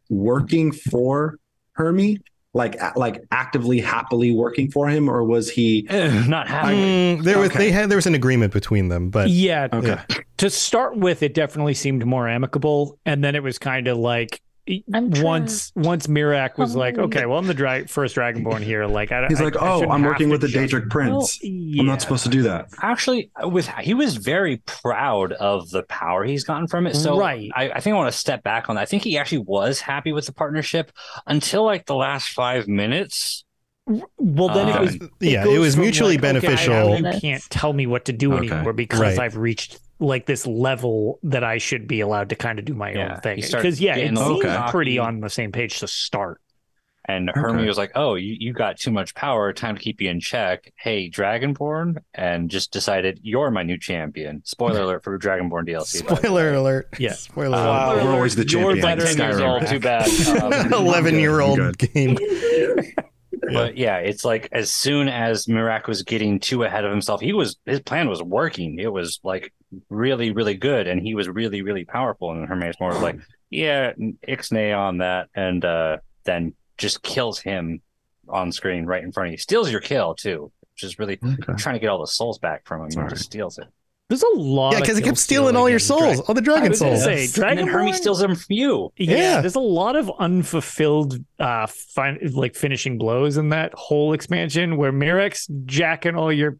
[0.09, 1.38] working for
[1.79, 2.19] Hermie
[2.53, 5.87] like like actively happily working for him or was he
[6.27, 6.75] Not happy?
[6.75, 7.59] Mm, there was Okay.
[7.59, 9.99] they had there was an agreement between them, but yeah okay
[10.37, 14.31] to start with, it definitely seemed more amicable, and then it was kind of like
[14.33, 14.48] I'm
[14.87, 18.85] once once Miraak was like, okay, well, I'm the dra- first Dragonborn here.
[18.85, 21.39] Like, I, he's I- like I oh shouldn't i'm working with the just- Daedric prince
[21.43, 21.81] Yeah.
[21.81, 26.23] i'm not supposed to do that Actually, with he was very proud of the power
[26.23, 26.95] he's gotten from it.
[26.95, 27.49] So Right.
[27.55, 28.81] I, I think I want to step back on that.
[28.81, 30.91] I think he actually was happy with the partnership
[31.27, 33.43] until like the last five minutes.
[33.87, 35.09] Well, then Uh, it was.
[35.19, 36.97] yeah, it was mutually like, okay, I- beneficial.
[37.13, 38.51] you can't tell me what to do Okay.
[38.53, 39.17] anymore because Right.
[39.19, 42.91] I've reached like this level that I should be allowed to kind of do my
[42.93, 43.41] Yeah, own thing.
[43.41, 44.65] Because yeah, it getting seemed okay.
[44.71, 46.41] pretty on the same page to start.
[47.05, 47.39] And Okay.
[47.39, 49.51] Hermie was like, "Oh, you, you got too much power.
[49.51, 54.43] Time to keep you in check." Hey, Dragonborn, and just decided you're my new champion.
[54.45, 56.07] Spoiler alert for Dragonborn DLC.
[56.07, 56.87] spoiler alert.
[56.99, 57.13] Yeah.
[57.13, 57.93] Spoiler Wow.
[57.93, 58.03] alert.
[58.03, 58.81] We're always the You're champion.
[58.85, 59.69] better than Skyrim.
[59.69, 60.09] Too bad.
[60.69, 62.17] Um, Eleven year old game.
[63.53, 67.33] But yeah, it's like as soon as Miraak was getting too ahead of himself, he
[67.33, 68.79] was his plan was working.
[68.79, 69.53] It was like
[69.89, 72.31] really, really good, and he was really, really powerful.
[72.31, 73.93] And Hermes more was like, yeah,
[74.27, 77.81] ixnay on that, and uh, then just kills him
[78.27, 79.37] on screen right in front of you.
[79.37, 80.51] Steals your kill too.
[80.73, 81.53] which is really Okay.
[81.57, 82.99] trying to get all the souls back from him.
[82.99, 83.67] and just steals it.
[84.09, 84.73] There's a lot.
[84.73, 86.69] Yeah, because it kill kept stealing all your stealing in souls, all the I dragon
[86.71, 87.03] was gonna souls.
[87.03, 88.91] say, and Dragon then Hermie steals them from you.
[88.97, 89.41] Yeah, Yeah.
[89.41, 94.91] there's a lot of unfulfilled uh fin- like finishing blows in that whole expansion where
[94.91, 96.57] Miraak's jacking all your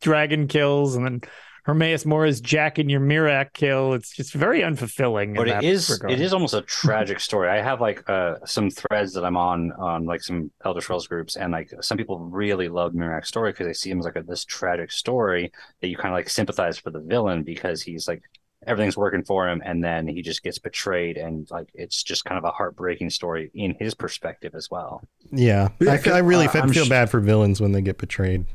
[0.00, 1.20] dragon kills and then
[1.64, 3.92] Hermaeus Mora's jacking your Miraak kill.
[3.94, 5.36] It's just very unfulfilling.
[5.36, 6.12] but in it that is regard.
[6.12, 7.48] it is almost a tragic story.
[7.48, 11.36] I have like uh some threads that I'm on on like some Elder Scrolls groups,
[11.36, 14.22] and like some people really love Miraak's story because they see him as like a,
[14.22, 18.22] this tragic story that you kind of like sympathize for the villain because he's like
[18.66, 22.38] everything's working for him, and then he just gets betrayed, and like it's just kind
[22.38, 25.02] of a heartbreaking story in his perspective as well.
[25.30, 27.72] Yeah, Yeah, I, feel, I really uh, fe- I'm feel sh- bad for villains when
[27.72, 28.46] they get betrayed.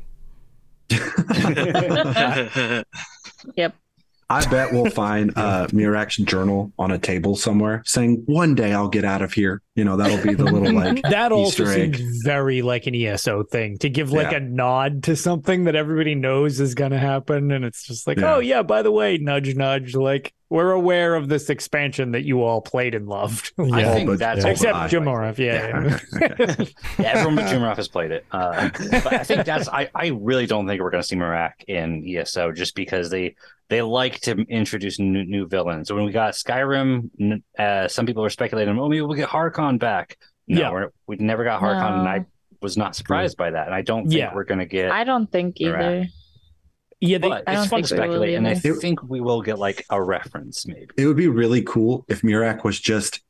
[4.30, 8.88] I bet we'll find uh, Miraak's journal on a table somewhere saying, one day I'll
[8.90, 9.62] get out of here.
[9.74, 11.96] You know, that'll be the little like, that also Easter egg.
[11.96, 14.38] seems very like an ESO thing to give like Yeah.
[14.38, 18.18] a nod to something that everybody knows is going to happen, and it's just like,
[18.18, 18.34] Yeah.
[18.34, 22.42] oh yeah, by the way, nudge nudge, like we're aware of this expansion that you
[22.42, 25.38] all played and loved, I think but- that's all except but Jamorov.
[25.38, 26.64] Yeah, yeah.
[26.98, 28.24] Yeah, everyone but Jumroff has played it.
[28.32, 31.52] Uh, but I think that's I, I really don't think we're going to see Miraak
[31.68, 33.34] in ESO just because they
[33.68, 35.88] they like to introduce new, new villains.
[35.88, 39.78] So when we got Skyrim, uh, some people were speculating, oh, maybe we'll get Harkon
[39.78, 40.16] back.
[40.46, 40.70] No, Yeah.
[40.72, 42.24] we're, we never got Harkon, and I
[42.62, 43.66] was not surprised by that.
[43.66, 44.34] And I don't think Yeah.
[44.34, 44.90] we're going to get.
[44.90, 45.80] I don't think Iraq.
[45.82, 46.06] either.
[47.00, 47.18] Yeah.
[47.18, 48.74] They, but I it's don't fun to think we speculate, and I either.
[48.74, 50.88] think we will get like a reference, maybe.
[50.96, 53.20] it would be really cool if Miraak was just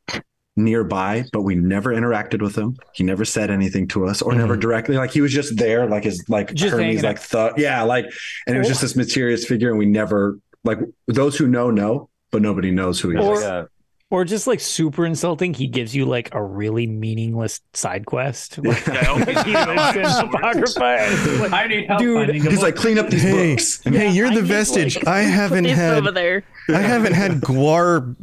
[0.57, 2.77] nearby, but we never interacted with him.
[2.93, 4.61] He never said anything to us or never Mhm.
[4.61, 4.97] directly.
[4.97, 7.59] Like he was just there, like his like Just Hermes like thought.
[7.59, 8.07] Yeah, like
[8.47, 12.09] and it was just this mysterious figure, and we never like those who know know,
[12.33, 13.41] but nobody knows who he Or- is.
[13.43, 13.65] Like, uh,
[14.11, 15.53] or just like super insulting.
[15.55, 18.59] He gives you like a really meaningless side quest.
[18.59, 20.35] Like, I hope he's he not lives in sword.
[20.35, 20.85] Apocrypha.
[20.85, 22.63] and it's like, I need help Dude, He's book.
[22.63, 23.83] like, clean up these Hey, books.
[23.85, 24.97] hey, you're I the vestige.
[24.97, 26.45] like, I haven't had over there.
[26.71, 28.15] I haven't had guar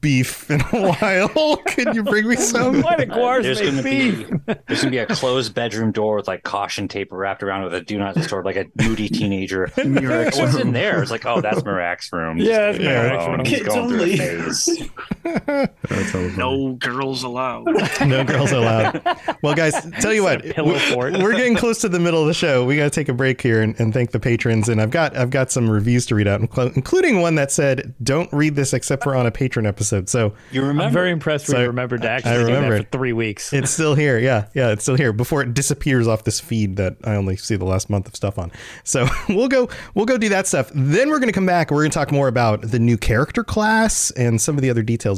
[0.00, 1.56] beef in a while.
[1.66, 2.80] Can you bring me some?
[2.82, 4.28] Why did Guars there's make going to beef?
[4.46, 7.64] be there's going to be a closed bedroom door with like caution tape wrapped around
[7.64, 9.66] with a do not disturb, like a moody teenager.
[9.76, 11.02] Miraak's What's in there?
[11.02, 12.38] It's like, oh, that's Miraak's room.
[12.38, 13.44] Yeah, Just it's Miraak's room.
[13.44, 14.82] He's Kids going through a
[15.24, 15.27] only.
[15.40, 15.68] Phase.
[15.88, 16.36] That's how it was.
[16.36, 17.66] no girls allowed.
[18.06, 19.02] No girls allowed.
[19.42, 21.12] Well, guys, tell you what, pillow we- fort?
[21.14, 22.64] we're getting close to the middle of the show.
[22.64, 24.68] We got to take a break here and, and thank the patrons.
[24.68, 28.32] And I've got I've got some reviews to read out, including one that said, "Don't
[28.32, 30.84] read this except for on a patron episode." So You remember?
[30.84, 32.84] I'm very impressed we remembered to I actually do remember that it.
[32.86, 33.52] for three weeks.
[33.52, 34.18] it's still here.
[34.18, 37.56] Yeah, yeah, it's still here before it disappears off this feed that I only see
[37.56, 38.50] the last month of stuff on.
[38.84, 40.70] So we'll go we'll go do that stuff.
[40.74, 41.70] Then we're going to come back.
[41.70, 44.82] We're going to talk more about the new character class and some of the other
[44.82, 45.17] details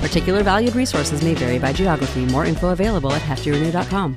[0.00, 2.24] Particular valued resources may vary by geography.
[2.26, 4.16] More info available at heftyrenew.com.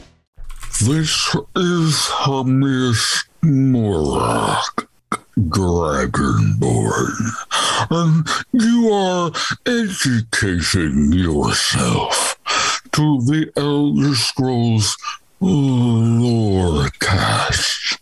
[0.81, 4.87] This is Hermes Morak,
[5.37, 7.15] Dragonborn,
[7.91, 9.31] and you are
[9.65, 12.39] educating yourself
[12.93, 14.97] to the Elder Scrolls
[15.41, 17.99] lore Lorecast.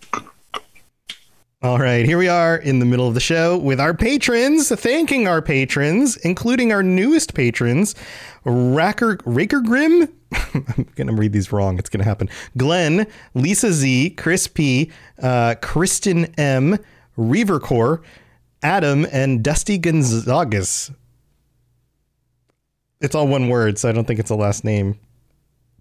[1.64, 5.28] All right, here we are in the middle of the show with our patrons, thanking
[5.28, 7.96] our patrons, including our newest patrons,
[8.46, 10.08] Racker Raker Grim.
[10.54, 11.80] I'm gonna read these wrong.
[11.80, 12.30] It's gonna happen.
[12.58, 16.78] Glenn, Lisa Z, Chris P, uh, Kristen M,
[17.18, 18.04] Reavercore,
[18.62, 20.94] Adam, and Dusty Gonzagas.
[23.02, 25.00] It's all one word, so I don't think it's a last name,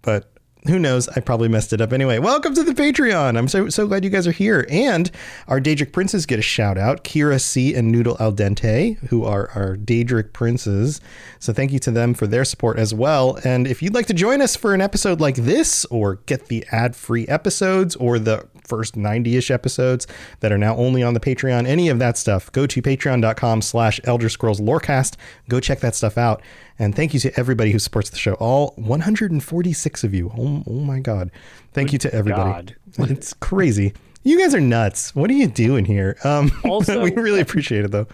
[0.01, 0.36] but
[0.69, 1.07] who knows?
[1.09, 2.19] I probably messed it up anyway.
[2.19, 3.37] Welcome to the Patreon.
[3.37, 4.65] I'm so so glad you guys are here.
[4.69, 5.11] And
[5.47, 7.03] our Daedric princes get a shout out.
[7.03, 11.01] Kira C and Noodle Al Dente, who are our Daedric princes.
[11.39, 13.39] So thank you to them for their support as well.
[13.43, 16.65] And if you'd like to join us for an episode like this, or get the
[16.71, 20.05] ad-free episodes, or the first 90-ish episodes
[20.41, 23.99] that are now only on the Patreon, any of that stuff, go to patreon.com slash
[24.03, 25.15] Elder Scrolls Lorecast.
[25.49, 26.41] Go check that stuff out.
[26.79, 28.33] And thank you to everybody who supports the show.
[28.35, 30.31] All 146 of you.
[30.37, 31.31] Oh, oh my God.
[31.73, 32.51] Thank you to everybody.
[32.51, 32.75] God.
[33.11, 33.93] It's crazy.
[34.23, 35.15] You guys are nuts.
[35.15, 36.17] What are you doing here?
[36.23, 38.07] Um, Also- we really appreciate it though.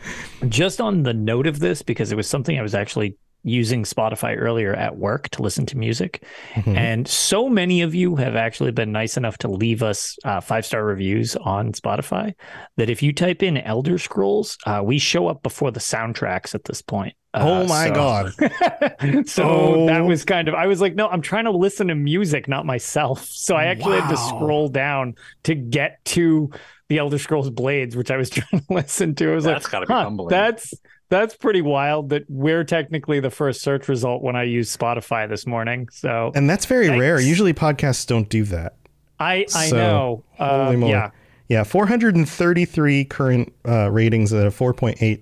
[0.48, 4.36] Just on the note of this, because it was something I was actually using Spotify
[4.38, 6.24] earlier at work to listen to music.
[6.66, 10.66] And so many of you have actually been nice enough to leave us uh, five
[10.66, 12.34] star reviews on Spotify
[12.78, 16.64] that if you type in Elder Scrolls, uh, we show up before the soundtracks at
[16.64, 17.16] this point.
[17.34, 18.34] Uh, oh my so- god.
[19.28, 19.86] so Oh.
[19.88, 22.66] that was kind of I was like, no, I'm trying to listen to music, not
[22.66, 23.26] myself.
[23.26, 26.50] So I actually had to scroll down to get to
[26.90, 29.32] the Elder Scrolls Blades, which I was trying to listen to.
[29.32, 30.30] I was That's like, gotta be huh, humbling.
[30.30, 30.74] that's
[31.18, 35.46] that's pretty wild that we're technically the first search result when I use Spotify this
[35.46, 35.88] morning.
[35.92, 37.20] So And that's very rare.
[37.20, 38.78] Usually podcasts don't do that.
[39.20, 40.24] I I So, know.
[40.38, 40.92] holy Um, moly.
[40.94, 41.12] yeah.
[41.50, 45.22] Yeah, 433 current uh, ratings at a 4.8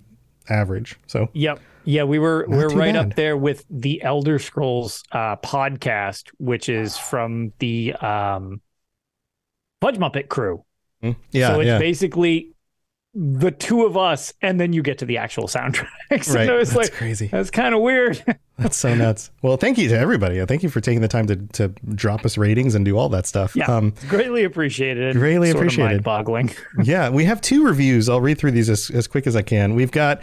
[0.50, 0.96] average.
[1.08, 1.60] So Yep.
[1.84, 3.08] Yeah, we were Not we're right bad.
[3.12, 8.62] up there with the Elder Scrolls uh, podcast, which is from the um,
[9.82, 10.64] Fudge Muppet crew.
[11.04, 11.80] mm, yeah, so it's yeah.
[11.80, 12.52] basically
[13.14, 15.88] the two of us, and then you get to the actual soundtrack.
[16.24, 16.48] so Right.
[16.50, 17.28] it was That's like crazy.
[17.28, 18.24] that's kind of weird.
[18.58, 19.32] That's so nuts.
[19.42, 20.46] Well, thank you to everybody.
[20.46, 23.26] Thank you for taking the time to, to drop us ratings and do all that
[23.26, 23.56] stuff.
[23.56, 25.16] yeah, Um, it's greatly appreciated.
[25.16, 25.94] Greatly sort appreciated.
[26.06, 26.52] Mind-boggling.
[26.84, 28.08] yeah, we have two reviews.
[28.08, 29.74] I'll read through these as, as quick as I can.
[29.74, 30.22] We've got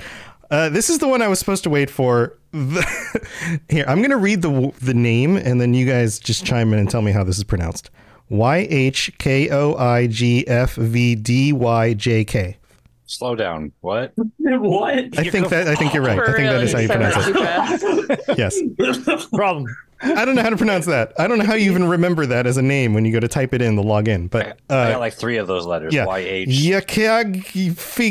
[0.52, 2.38] uh, this is the one I was supposed to wait for.
[2.52, 3.28] The-
[3.68, 6.78] Here, I'm going to read the the name, and then you guys just chime in
[6.78, 7.90] and tell me how this is pronounced.
[8.28, 12.57] Y H K O I G F V D Y J K.
[13.08, 13.72] Slow down.
[13.80, 14.12] What?
[14.38, 15.18] what?
[15.18, 16.20] I think that I think you're right.
[16.20, 18.20] I think that is how you pronounce it.
[18.38, 18.60] Yes.
[19.28, 19.66] Problem.
[20.00, 21.12] I don't know how to pronounce that.
[21.18, 23.26] I don't know how you even remember that as a name when you go to
[23.26, 24.30] type it in the login.
[24.30, 25.94] But I uh, got like three of those letters.
[25.94, 26.48] yeah, Y H.
[26.50, 28.02] Yakagvik.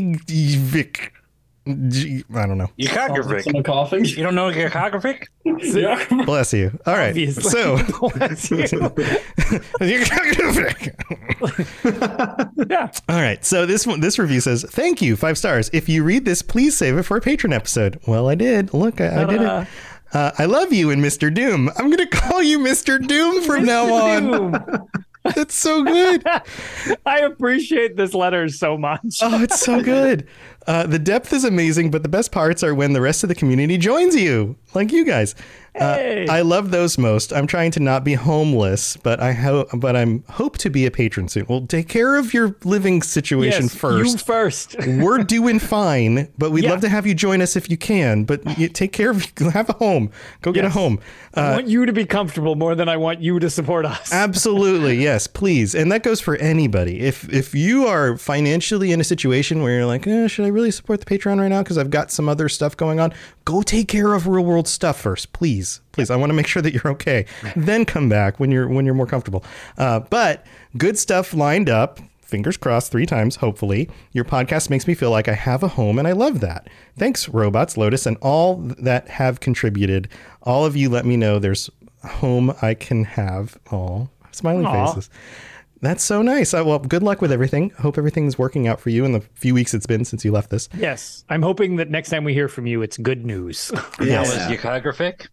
[1.90, 2.70] G- I don't know.
[2.80, 3.44] Yukagravik.
[3.44, 4.06] Someone coughing?
[4.06, 5.28] You don't know Yukagravik?
[5.44, 6.06] yeah.
[6.26, 6.78] Bless you.
[6.86, 7.10] All right.
[7.10, 7.44] Obviously.
[7.44, 7.78] So
[8.18, 8.58] Bless you.
[12.70, 12.92] yeah.
[13.10, 13.44] All right.
[13.44, 15.70] So this one, this review says, "Thank you, five stars.
[15.74, 18.74] If you read this, please save it for a patron episode." Well, I did.
[18.74, 19.68] Look, I, I did it.
[20.14, 21.34] Uh, I love you and Mr.
[21.34, 21.70] Doom.
[21.78, 23.06] I'm gonna call you Mr.
[23.06, 24.88] Doom from now on.
[25.36, 26.26] That's so good.
[27.06, 29.20] I appreciate this letter so much.
[29.22, 30.28] Oh, it's so good.
[30.66, 33.36] Uh, the depth is amazing, but the best parts are when the rest of the
[33.36, 35.34] community joins you, like you guys.
[35.80, 37.32] Uh, I love those most.
[37.32, 40.92] I'm trying to not be homeless, but I hope, but I'm hope to be a
[40.92, 41.46] patron soon.
[41.48, 44.12] Well, take care of your living situation Yes, first.
[44.12, 44.76] You first.
[44.88, 46.72] We're doing fine, but we'd Yeah.
[46.72, 48.24] love to have you join us if you can.
[48.24, 50.12] But you take care of, have a home.
[50.42, 50.74] Go get a Yes.
[50.74, 51.00] home.
[51.36, 54.12] I Uh, want you to be comfortable more than I want you to support us.
[54.28, 57.02] Absolutely, yes, please, and that goes for anybody.
[57.02, 60.72] If if you are financially in a situation where you're like, eh, should I really
[60.72, 63.14] support the Patreon right now because I've got some other stuff going on?
[63.46, 66.10] Go take care of real world stuff first, please, please.
[66.10, 67.26] I want to make sure that you're okay.
[67.56, 69.44] then come back when you're when you're more comfortable.
[69.78, 70.46] Uh, but
[70.78, 72.00] good stuff lined up.
[72.22, 73.90] Fingers crossed three times, hopefully.
[74.12, 76.68] Your podcast makes me feel like I have a home, and I love that.
[76.98, 80.10] Thanks, Robots, Lotus, and all that have contributed.
[80.44, 81.70] All of you let me know there's
[82.04, 83.58] home I can have.
[83.72, 84.88] All smiley Aw.
[84.88, 85.10] faces.
[85.80, 86.54] That's so nice.
[86.54, 87.70] Uh, well, good luck with everything.
[87.80, 90.50] Hope everything's working out for you in the few weeks it's been since you left
[90.50, 90.68] this.
[90.76, 91.24] Yes.
[91.30, 93.72] I'm hoping that next time we hear from you, it's good news.
[94.00, 94.28] That Yes.
[94.50, 95.28] was Yukagravik?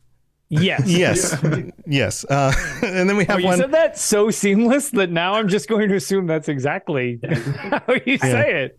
[0.48, 0.87] Yes.
[0.87, 1.42] Yes.
[1.87, 2.24] yes.
[2.24, 2.52] Uh,
[2.83, 3.57] and then we Oh, have you one.
[3.59, 7.83] You said that so seamless that now I'm just going to assume that's exactly how
[8.07, 8.78] you say it.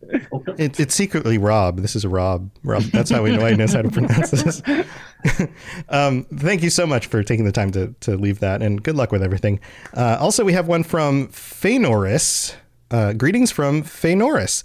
[0.58, 1.80] It, it's secretly Rob.
[1.82, 2.49] This is a Rob.
[2.63, 2.84] Rob.
[2.84, 4.62] That's how we know I knows how to pronounce this.
[5.89, 8.95] um, thank you so much for taking the time to, to leave that, and good
[8.95, 9.60] luck with everything.
[9.93, 12.56] Uh, also, we have one from Feynoris.
[12.91, 14.63] Uh, greetings from Feynoris.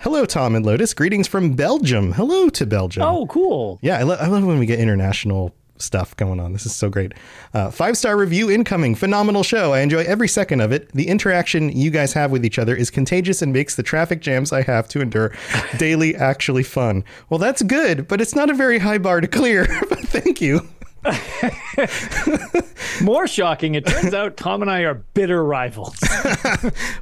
[0.00, 0.94] Hello, Tom and Lotus.
[0.94, 2.12] Greetings from Belgium.
[2.12, 3.04] Hello to Belgium.
[3.04, 3.78] Oh, cool.
[3.82, 6.52] Yeah, I, lo- I love when we get international stuff going on.
[6.52, 7.12] This is so great.
[7.52, 8.94] Uh, five star review incoming.
[8.94, 9.72] Phenomenal show.
[9.72, 10.90] I enjoy every second of it.
[10.92, 14.52] The interaction you guys have with each other is contagious and makes the traffic jams
[14.52, 15.32] I have to endure
[15.78, 17.04] daily actually fun.
[17.28, 19.66] Well, that's good, but it's not a very high bar to clear.
[19.88, 20.68] but thank you.
[23.02, 25.96] More shocking, it turns out Tom and I are bitter rivals.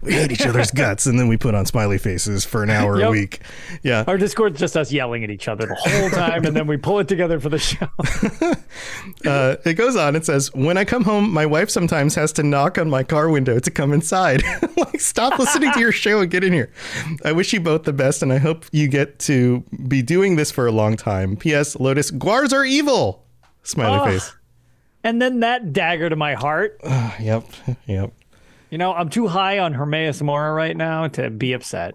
[0.03, 3.01] We hate each other's guts, and then we put on smiley faces for an hour
[3.03, 3.41] a week.
[3.83, 4.05] Yeah.
[4.07, 6.99] Our Discord's just us yelling at each other the whole time, and then we pull
[7.01, 7.89] it together for the show.
[9.27, 10.17] Uh, it goes on.
[10.17, 13.29] It says, "When I come home, my wife sometimes has to knock on my car
[13.29, 14.43] window to come inside.
[14.77, 16.73] like, stop listening to your show and get in here.
[17.25, 20.51] I wish you both the best, and I hope you get to be doing this
[20.51, 21.37] for a long time.
[21.37, 21.79] P.S.
[21.79, 23.27] Lotus, guars are evil.
[23.63, 24.05] Smiley Oh.
[24.13, 24.33] face.
[25.03, 26.81] And then that dagger to my heart.
[27.21, 27.45] Yep.
[27.87, 28.13] Yep.
[28.71, 31.93] You know, I'm too high on Hermaeus Mora right now to be upset.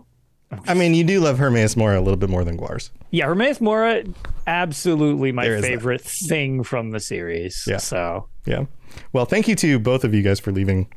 [0.68, 2.92] I mean, you do love Hermaeus Mora a little bit more than guars.
[3.12, 4.04] Yeah, Hermaeus Mora,
[4.46, 5.68] absolutely my is that.
[5.68, 7.64] favorite thing from the series.
[7.68, 7.78] Yeah.
[7.78, 8.66] So Yeah.
[9.14, 10.88] Well, thank you to both of you guys for leaving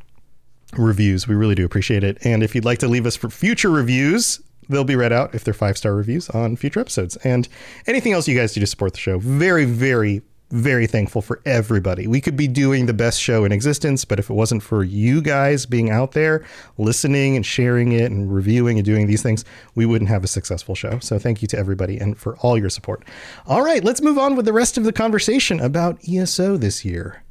[0.77, 1.27] reviews.
[1.27, 2.19] We really do appreciate it.
[2.25, 5.45] And if you'd like to leave us for future reviews, they'll be read out if
[5.45, 7.17] they're five star reviews on future episodes.
[7.25, 7.49] And
[7.87, 12.07] anything else you guys do to support the show, very, very very thankful for everybody.
[12.07, 15.21] We could be doing the best show in existence, but if it wasn't for you
[15.21, 16.45] guys being out there
[16.79, 19.45] listening and sharing it and reviewing and doing these things,
[19.75, 20.99] we wouldn't have a successful show.
[21.01, 23.05] So thank you to everybody and for all your support.
[23.47, 27.23] All right, let's move on with the rest of the conversation about ESO this year.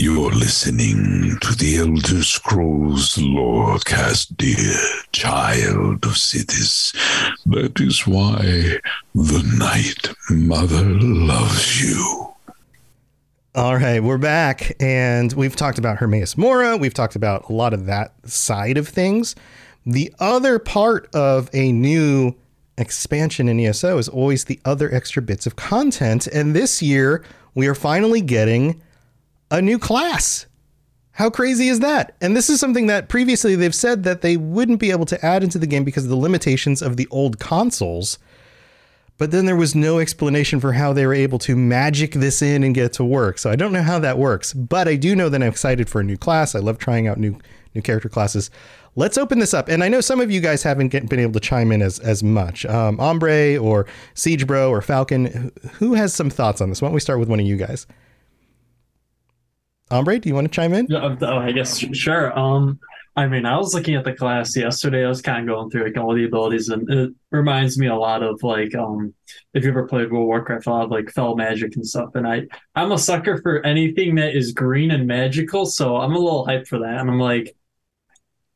[0.00, 4.78] You're listening to the Elder Scrolls Lorecast, dear
[5.10, 6.92] child of cities.
[7.46, 8.78] That is why
[9.16, 12.32] the Night Mother loves you.
[13.56, 16.76] All right, we're back, and we've talked about Hermaeus Mora.
[16.76, 19.34] We've talked about a lot of that side of things.
[19.84, 22.36] The other part of a new
[22.76, 27.24] expansion in ESO is always the other extra bits of content, and this year
[27.56, 28.80] we are finally getting
[29.50, 30.46] a new class.
[31.12, 32.14] How crazy is that?
[32.20, 35.42] And this is something that previously they've said that they wouldn't be able to add
[35.42, 38.18] into the game because of the limitations of the old consoles.
[39.16, 42.62] But then there was no explanation for how they were able to magic this in
[42.62, 43.38] and get it to work.
[43.38, 46.00] So I don't know how that works, but I do know that I'm excited for
[46.00, 46.54] a new class.
[46.54, 47.36] I love trying out new
[47.74, 48.48] new character classes.
[48.94, 51.32] Let's open this up, and I know some of you guys haven't get, been able
[51.32, 52.64] to chime in as as much.
[52.66, 56.80] Um, Ombre or Siege Bro or Falcon, who has some thoughts on this?
[56.80, 57.88] Why don't we start with one of you guys?
[59.90, 60.86] Ombre, do you want to chime in?
[60.88, 62.36] Yeah, oh, I guess sure.
[62.38, 62.78] Um,
[63.16, 65.04] I mean, I was looking at the class yesterday.
[65.04, 67.96] I was kind of going through like all the abilities, and it reminds me a
[67.96, 69.12] lot of like um,
[69.54, 72.10] if you ever played World of Warcraft, a lot of like Fel Magic and stuff.
[72.14, 72.42] And I,
[72.76, 76.68] I'm a sucker for anything that is green and magical, so I'm a little hyped
[76.68, 76.98] for that.
[77.00, 77.56] And I'm like,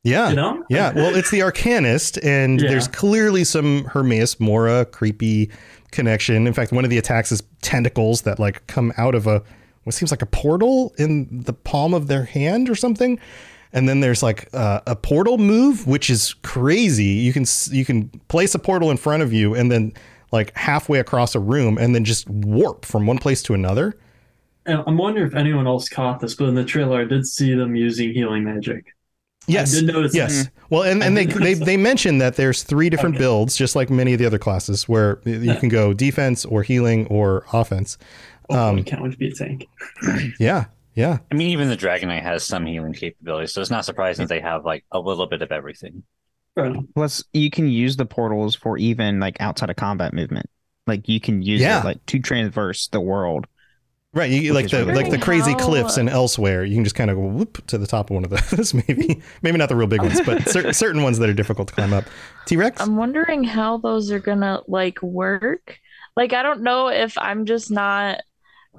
[0.05, 0.31] Yeah.
[0.31, 2.69] you know, Yeah, well, it's the Arcanist, and Yeah.
[2.71, 5.51] there's clearly some Hermaeus Mora creepy
[5.91, 6.47] connection.
[6.47, 9.43] In fact, one of the attacks is tentacles that like come out of a
[9.85, 13.19] what seems like a portal in the palm of their hand or something.
[13.73, 17.05] And then there's like uh, a portal move, which is crazy.
[17.05, 19.95] You can you can place a portal in front of you, and then
[20.31, 23.97] like halfway across a room, and then just warp from one place to another.
[24.67, 27.55] And I'm wondering if anyone else caught this, but in the trailer, I did see
[27.55, 28.95] them using healing magic.
[29.49, 29.73] Yes.
[29.73, 30.45] did notice Yes.
[30.45, 30.53] that.
[30.71, 33.25] Well, and, and they, they they mentioned that there's three different Okay.
[33.25, 37.07] builds, just like many of the other classes, where you can go defense or healing
[37.09, 37.99] or offense.
[38.53, 39.67] Oh, Um, I can't wait to be a tank.
[40.39, 40.67] Yeah.
[40.95, 41.19] Yeah.
[41.31, 44.41] I mean, even the Dragon Knight has some healing capabilities, so it's not surprising they
[44.41, 46.03] have like a little bit of everything.
[46.55, 46.75] Fair.
[46.95, 50.51] Plus, you can use the portals for even like outside of combat movement.
[50.87, 51.81] Like you can use Yeah.
[51.81, 53.47] it like to traverse the world.
[54.15, 54.31] Right.
[54.31, 56.63] You, like the really like the crazy How- cliffs and elsewhere.
[56.65, 58.75] You can just kind of go whoop to the top of one of those.
[58.87, 61.75] Maybe maybe not the real big ones, but cer- certain ones that are difficult to
[61.75, 62.05] climb up.
[62.45, 62.83] T Rex.
[62.83, 65.79] I'm wondering how those are gonna like work.
[66.15, 68.21] Like, I don't know if I'm just not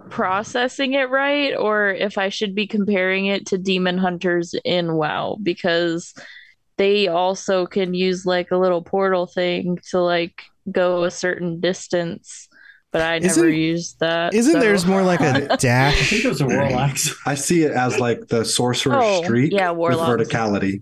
[0.10, 5.38] processing it right or if I should be comparing it to Demon Hunters in WoW
[5.42, 6.14] because
[6.78, 10.42] they also can use like a little portal thing to like
[10.72, 12.48] go a certain distance,
[12.92, 14.34] but I never Isn't- used that.
[14.34, 16.02] Isn't so- there's more like a dash?
[16.02, 16.98] I think it was a warlock.
[17.26, 20.10] I see it as like the sorcerer Oh, streak yeah, with Warlocks.
[20.10, 20.82] verticality.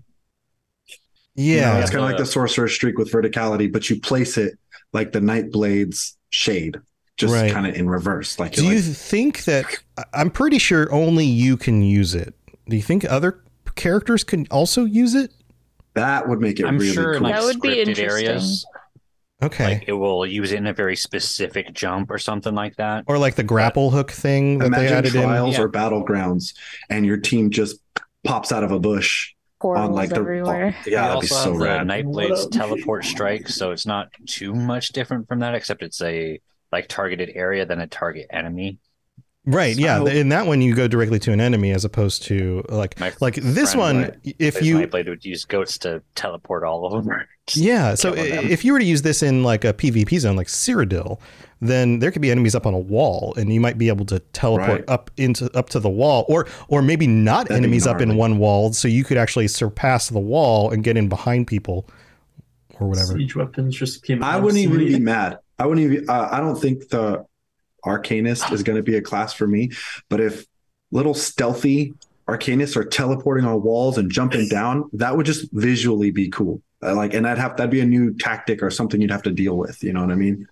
[1.34, 1.78] You know, Yeah.
[1.80, 4.58] it's kind of like the sorcerer streak with verticality, but you place it
[4.92, 6.78] like the Nightblade's shade,
[7.16, 7.52] just Right.
[7.52, 8.38] kind of in reverse.
[8.38, 9.66] Like, Do you're like, think that
[9.98, 12.34] I- I'm pretty sure only you can use it?
[12.68, 13.40] Do you think other
[13.74, 15.30] characters can also use it?
[15.94, 17.24] that would make it I'm really sure cool.
[17.24, 18.26] like That would be scripted interesting.
[18.28, 18.66] areas,
[19.42, 19.64] Okay.
[19.74, 23.04] like it will use it in a very specific jump or something like that.
[23.08, 25.22] or like the grapple hook thing that they Imagine added in.
[25.22, 25.64] trials Yeah.
[25.64, 26.54] or battlegrounds,
[26.88, 27.76] and your team just
[28.24, 30.74] pops out of a bush portals on like the everywhere.
[30.78, 31.86] Oh, yeah, that'd be also so the uh, rad.
[31.88, 36.40] Nightblade's teleport strike, so it's not too much different from that, except it's a
[36.72, 38.78] like targeted area than a target enemy.
[39.44, 39.76] Right.
[39.76, 39.98] Yeah.
[39.98, 43.12] So- In that one, you go directly to an enemy as opposed to like My
[43.20, 44.02] like this one.
[44.02, 44.14] right.
[44.38, 47.12] If His you Nightblade would use goats to teleport all of them.
[47.54, 51.18] yeah, so if you were to use this in like a PvP zone like Cyrodiil,
[51.60, 54.20] then there could be enemies up on a wall, and you might be able to
[54.32, 54.84] teleport Right.
[54.88, 58.38] up into up to the wall, or or maybe not That'd enemies up in one
[58.38, 61.88] wall, so you could actually surpass the wall and get in behind people,
[62.78, 63.14] or whatever.
[63.14, 65.38] Siege weapons just came I wouldn't even be mad.
[65.58, 66.08] I wouldn't even.
[66.08, 67.24] Uh, I don't think the
[67.84, 69.70] arcanist is going to be a class for me.
[70.08, 70.46] But if
[70.90, 71.94] little stealthy
[72.28, 76.62] arcanists are teleporting on walls and jumping down, that would just visually be cool.
[76.82, 79.30] Uh, like, and I'd have that'd be a new tactic or something you'd have to
[79.32, 79.82] deal with.
[79.82, 80.46] You know what I mean?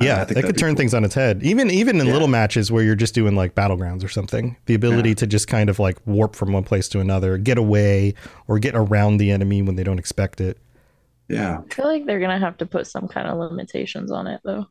[0.00, 0.78] Yeah, I think that could turn cool.
[0.78, 1.42] things on its head.
[1.44, 2.12] Even even in Yeah.
[2.12, 5.14] little matches where you're just doing like battlegrounds or something, the ability Yeah.
[5.16, 8.14] to just kind of like warp from one place to another, get away,
[8.48, 10.58] or get around the enemy when they don't expect it.
[11.32, 11.58] Yeah.
[11.68, 14.66] I feel like they're gonna have to put some kind of limitations on it though.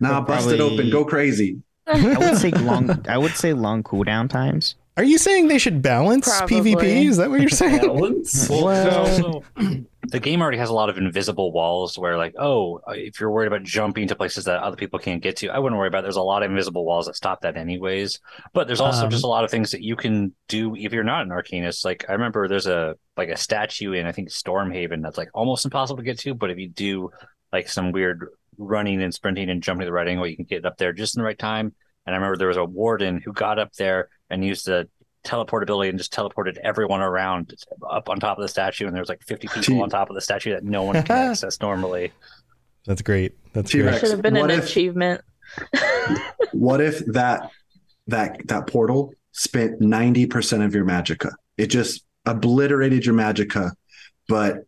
[0.00, 1.62] Now But bust it open, go crazy.
[1.86, 3.06] I would say long.
[3.08, 4.74] I would say long cooldown times.
[4.98, 6.74] Are you saying they should balance Probably.
[6.74, 7.06] PvP?
[7.08, 7.80] Is that what you're saying?
[7.82, 8.48] Balance?
[8.48, 9.20] Well, Well- there's
[9.64, 13.30] also the game already has a lot of invisible walls where like oh if you're
[13.30, 16.00] worried about jumping to places that other people can't get to i wouldn't worry about
[16.00, 16.02] it.
[16.02, 18.20] there's a lot of invisible walls that stop that anyways.
[18.52, 21.04] But there's also Um, just a lot of things that you can do if you're
[21.04, 21.84] not an arcanist.
[21.84, 25.64] Like i remember there's a like a statue in i think stormhaven that's like almost
[25.64, 27.10] impossible to get to but if you do
[27.52, 28.28] like some weird
[28.58, 31.16] running and sprinting and jumping to the right angle you can get up there just
[31.16, 31.74] in the right time.
[32.06, 34.88] And i remember there was a warden who got up there and used the
[35.26, 37.52] teleportability and just teleported everyone around
[37.90, 39.80] up on top of the statue and there's like 50 people Gee.
[39.82, 42.12] on top of the statue that no one can access normally
[42.86, 43.32] That's great.
[43.52, 43.90] That's T-Rex.
[43.90, 44.00] great.
[44.00, 45.20] Should have been What an if- achievement.
[46.52, 47.50] What if that
[48.06, 51.32] that that portal spent 90% of your magicka?
[51.58, 53.72] It just obliterated your magicka,
[54.28, 54.58] but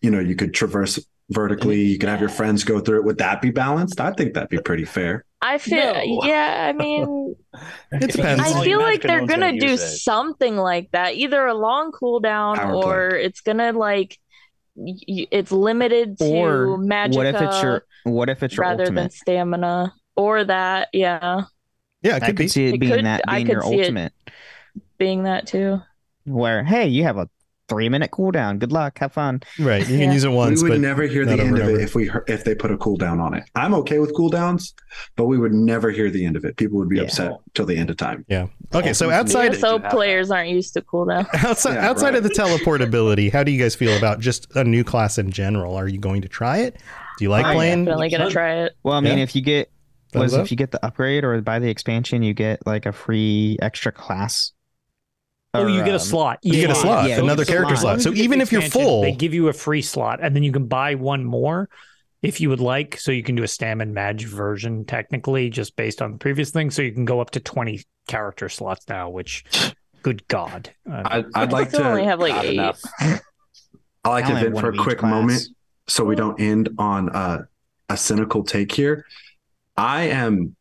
[0.00, 0.98] you know, you could traverse
[1.30, 3.04] vertically, you can have your friends go through it.
[3.04, 4.00] Would that be balanced?
[4.00, 5.24] I think that'd be pretty fair.
[5.40, 6.20] I feel, No.
[6.24, 6.66] yeah.
[6.68, 7.34] I mean,
[7.92, 8.42] It depends.
[8.42, 9.78] I feel like they're gonna, gonna do it.
[9.78, 12.92] something like that, either a long cooldown Power play.
[12.92, 14.18] or it's gonna like
[14.76, 17.16] y- y- it's limited to Or magic.
[17.16, 20.88] what if it's your what if it's your rather than stamina or that?
[20.92, 21.42] Yeah,
[22.02, 22.48] Yeah, it I could could be.
[22.48, 23.80] see it It being could- that I being could your see it.
[23.80, 24.12] ultimate.
[24.98, 25.80] being that too.
[26.24, 27.28] Where hey, you have a
[27.72, 28.58] three minute cooldown.
[28.58, 29.40] Good luck, have fun.
[29.58, 29.88] Right.
[29.88, 31.94] You can use it once, we would but never hear the end of it if
[31.94, 33.44] we heard, if they put a cooldown on it.
[33.54, 34.72] I'm okay with cooldowns,
[35.16, 36.56] but we would never hear the end of it.
[36.56, 37.02] People would be Yeah.
[37.04, 38.24] upset till the end of time.
[38.28, 38.46] yeah.
[38.74, 41.26] Okay, so outside So players aren't used to cooldown.
[41.44, 42.16] outside Yeah, outside right.
[42.16, 45.74] of the teleportability, how do you guys feel about just a new class in general?
[45.76, 46.76] Are you going to try it?
[47.18, 47.84] Do you like I'm playing?
[47.84, 48.72] Definitely gonna try it.
[48.82, 49.24] Well, I mean, Yeah.
[49.24, 49.70] if you get
[50.14, 53.56] was if you get the upgrade or buy the expansion, you get like a free
[53.62, 54.52] extra class.
[55.54, 56.38] Oh, Or, you get a um, slot.
[56.42, 58.00] You get a slot, yeah, another you get a character slot.
[58.00, 58.00] slot.
[58.02, 60.34] So Once you get even if you're full, they give you a free slot, and
[60.34, 61.68] then you can buy one more
[62.22, 62.98] if you would like.
[62.98, 66.50] So you can do a Stam and Mage version, technically, just based on the previous
[66.50, 66.70] thing.
[66.70, 69.10] So you can go up to twenty character slots now.
[69.10, 69.44] Which,
[70.02, 71.86] good God, uh, I'd, I'd like to.
[71.86, 72.54] only have like eight.
[72.54, 72.80] enough.
[73.00, 75.10] I like I to vent for a quick class.
[75.10, 75.42] moment
[75.86, 77.42] so we don't end on uh,
[77.88, 79.04] a cynical take here.
[79.76, 80.56] I am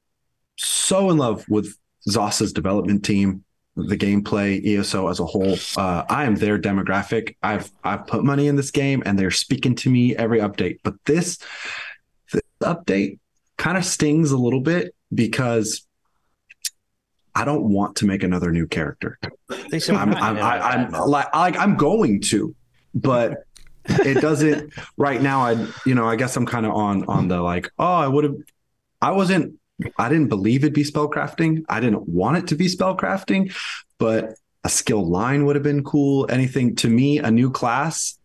[0.58, 1.78] so in love with
[2.10, 3.44] ZOS's development team,
[3.76, 5.56] the gameplay, ESO as a whole.
[5.78, 7.36] Uh, I am their demographic.
[7.42, 10.80] I've I've put money in this game, and they're speaking to me every update.
[10.84, 11.38] But this,
[12.32, 13.20] this update
[13.58, 15.86] kind of stings a little bit because
[17.34, 19.18] I don't want to make another new character.
[19.70, 22.54] They said I'm, I'm, I, that I'm like, like, I'm going to,
[22.94, 23.46] but
[23.86, 25.42] it doesn't right now.
[25.42, 28.26] I, you know, I guess I'm kind of on, on the like, oh, I would
[28.26, 28.36] have,
[29.02, 29.60] I wasn't,
[29.98, 31.64] I didn't believe it'd be spellcrafting.
[31.70, 33.54] I didn't want it to be spellcrafting,
[33.98, 36.28] but a skill line would have been cool.
[36.30, 38.18] Anything to me, a new class,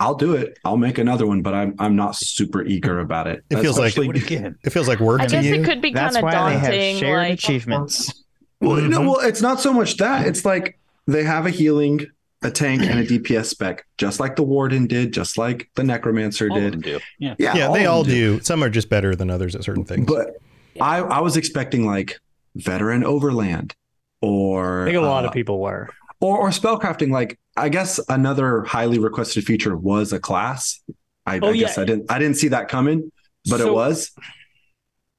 [0.00, 0.58] I'll do it.
[0.64, 3.44] I'll make another one, but I'm, I'm not super eager about it.
[3.50, 4.56] It feels like- Especially- What again?
[4.64, 5.54] it feels like work I to guess you.
[5.54, 6.96] it could be That's kind of why they have daunting.
[6.98, 8.24] shared Like, achievements.
[8.60, 9.06] Well, no, Mhm.
[9.10, 10.26] well, it's not so much that.
[10.26, 12.06] It's like they have a healing,
[12.42, 16.48] a tank, and a DPS spec, just like the Warden did, just like the Necromancer
[16.50, 16.72] All did.
[16.74, 16.98] them do.
[17.18, 17.34] Yeah.
[17.38, 18.40] Yeah, yeah, they all them do.
[18.40, 20.06] Some are just better than others at certain things.
[20.06, 20.36] But
[20.80, 22.20] I, I was expecting like
[22.54, 23.74] veteran overland,
[24.20, 25.88] or I think a lot uh, of people were.
[26.20, 27.10] or or spellcrafting.
[27.10, 30.80] Like I guess another highly requested feature was a class.
[31.26, 31.78] I, Oh, I guess.
[31.78, 33.12] I didn't I didn't see that coming,
[33.48, 34.10] but it was.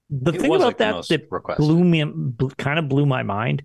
[0.10, 1.66] The It thing was, about like, that most that requested.
[1.66, 2.04] blew me,
[2.58, 3.64] kind of blew my mind.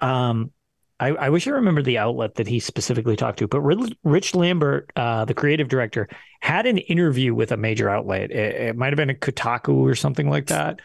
[0.00, 0.52] Um,
[0.98, 4.90] I, I wish I remember the outlet that he specifically talked to, but Rich Lambert,
[4.96, 6.08] uh, the creative director,
[6.40, 8.30] had an interview with a major outlet.
[8.30, 10.80] It, it might have been a Kotaku or something like that,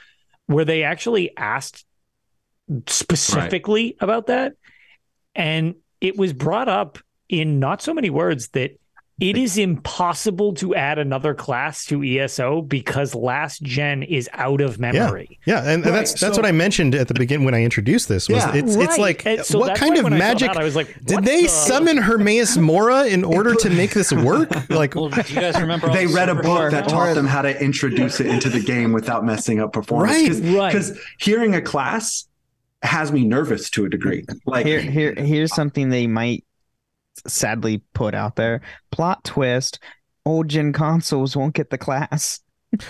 [0.48, 1.86] where they actually asked
[2.88, 4.54] specifically about that,
[5.34, 6.98] and it was brought up
[7.30, 8.81] in not so many words that
[9.22, 14.80] it is impossible to add another class to ESO because last gen is out of
[14.80, 15.40] memory.
[15.46, 17.64] yeah, and, and Right, that's that's so- what I mentioned at the beginning when I
[17.64, 18.28] introduced this.
[18.28, 18.56] Was Yeah.
[18.56, 21.24] it's it's like so what kind of when I magic that, I was like, did
[21.24, 24.50] they the- summon Hermaeus Mora in order to make this work?
[24.70, 25.88] Like, Well, do you guys remember?
[25.88, 28.50] all They the read a book shit that taught them how to introduce it into
[28.50, 30.40] the game without messing up performance.
[30.40, 30.72] Right, right.
[30.74, 32.28] Because hearing a class
[32.82, 34.26] has me nervous to a degree.
[34.46, 36.44] Like Here, here, here's something they might
[37.28, 38.62] sadly put out there.
[38.92, 39.80] Plot twist:
[40.26, 42.40] old gen consoles won't get the class.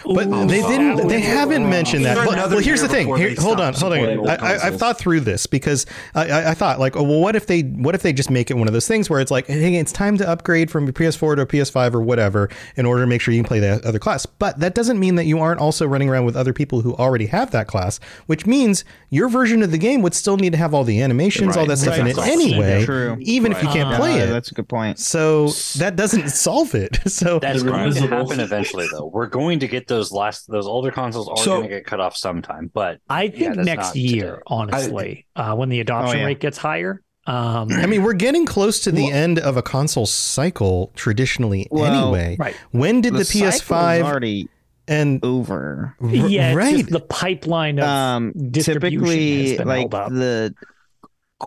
[0.05, 1.07] But Ooh, they didn't.
[1.07, 2.15] They haven't mentioned that.
[2.15, 3.07] But, well, here's the thing.
[3.17, 4.29] Here, hold on, hold on.
[4.29, 7.35] I, I, I've thought through this because I, I, I thought like, oh, well, what
[7.35, 9.47] if they, what if they just make it one of those things where it's like,
[9.47, 13.01] hey, it's time to upgrade from your PS4 to a PS5 or whatever in order
[13.01, 14.25] to make sure you can play that other class.
[14.27, 17.25] But that doesn't mean that you aren't also running around with other people who already
[17.27, 20.73] have that class, which means your version of the game would still need to have
[20.73, 22.29] all the animations, all that stuff in it Right.
[22.29, 23.17] anyway, True.
[23.21, 23.99] even if you can't Right.
[23.99, 24.27] play Uh, it.
[24.27, 24.99] That's a good point.
[24.99, 25.47] So
[25.79, 26.99] that doesn't solve it.
[27.11, 29.05] So That's going to happen eventually, though.
[29.05, 31.99] We're going to get those last, those older consoles are So- going to get cut
[31.99, 32.69] off sometime.
[32.73, 34.41] But I think Yeah, that's next year, today.
[34.47, 36.25] honestly, uh, when the adoption Oh, yeah.
[36.27, 40.07] rate gets higher, Um, I mean, we're getting close to the end of a console
[40.07, 42.35] cycle traditionally Well, anyway.
[42.39, 42.55] right.
[42.71, 44.49] When did the, cycle is PS5 already
[44.87, 45.95] and over?
[46.01, 46.77] r- yeah, it's right?
[46.77, 50.09] just the pipeline of Um, distribution has typically, been like held up.
[50.11, 50.53] the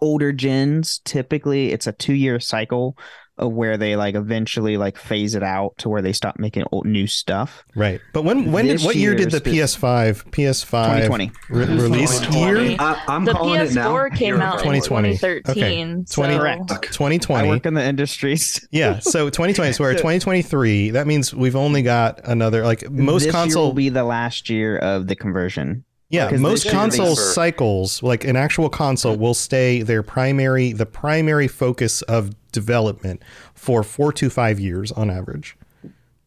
[0.00, 3.04] older gens, typically it's a two-year cycle of
[3.36, 7.06] where they like eventually like phase it out to where they stop making old new
[7.06, 7.64] stuff.
[7.74, 8.00] right.
[8.12, 11.32] But when when did what year did the PS5 PS5 2020.
[11.50, 12.68] re- release 2020.
[12.68, 12.76] year?
[12.78, 13.92] I, I'm the calling it now.
[13.92, 15.08] PS4 came out in 2020.
[15.18, 16.06] 2013.
[16.06, 16.68] so- 20 Correct.
[16.92, 17.46] 2020.
[17.46, 18.66] I work in the industries.
[18.70, 19.72] Yeah, so 2020.
[19.72, 20.90] So we're at 2023.
[20.90, 23.66] That means we've only got another like most this console.
[23.66, 25.84] will be the last year of the conversion.
[26.14, 32.02] Yeah, most console cycles, like an actual console, will stay their primary, the primary focus
[32.02, 33.22] of development
[33.54, 35.56] for four to five years on average.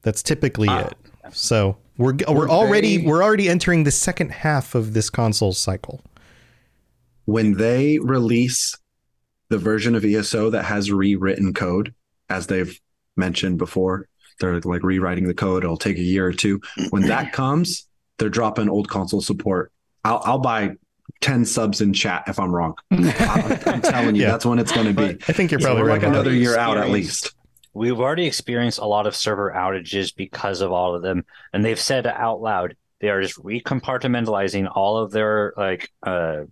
[0.02, 0.88] That's typically Ah.
[0.88, 0.96] it.
[1.32, 6.02] So we're we're already we're already entering the second half of this console cycle.
[7.26, 8.74] when they release
[9.50, 11.94] the version of ESO that has rewritten code,
[12.30, 12.80] as they've
[13.18, 14.08] mentioned before,
[14.40, 15.64] they're like rewriting the code.
[15.66, 16.62] It'll take a year or two.
[16.90, 17.86] When that comes,
[18.18, 19.72] they're dropping old console support.
[20.04, 20.72] I'll, I'll buy
[21.22, 22.76] 10 subs in chat if I'm wrong.
[22.92, 24.32] I'm, I'm telling you, Yeah.
[24.32, 25.18] that's when it's going to be.
[25.28, 26.02] I think you're probably we're right.
[26.02, 27.34] like another year out at least.
[27.74, 31.80] We've already experienced a lot of server outages because of all of them, and they've
[31.80, 36.44] said out loud they are just recompartmentalizing all of their like uh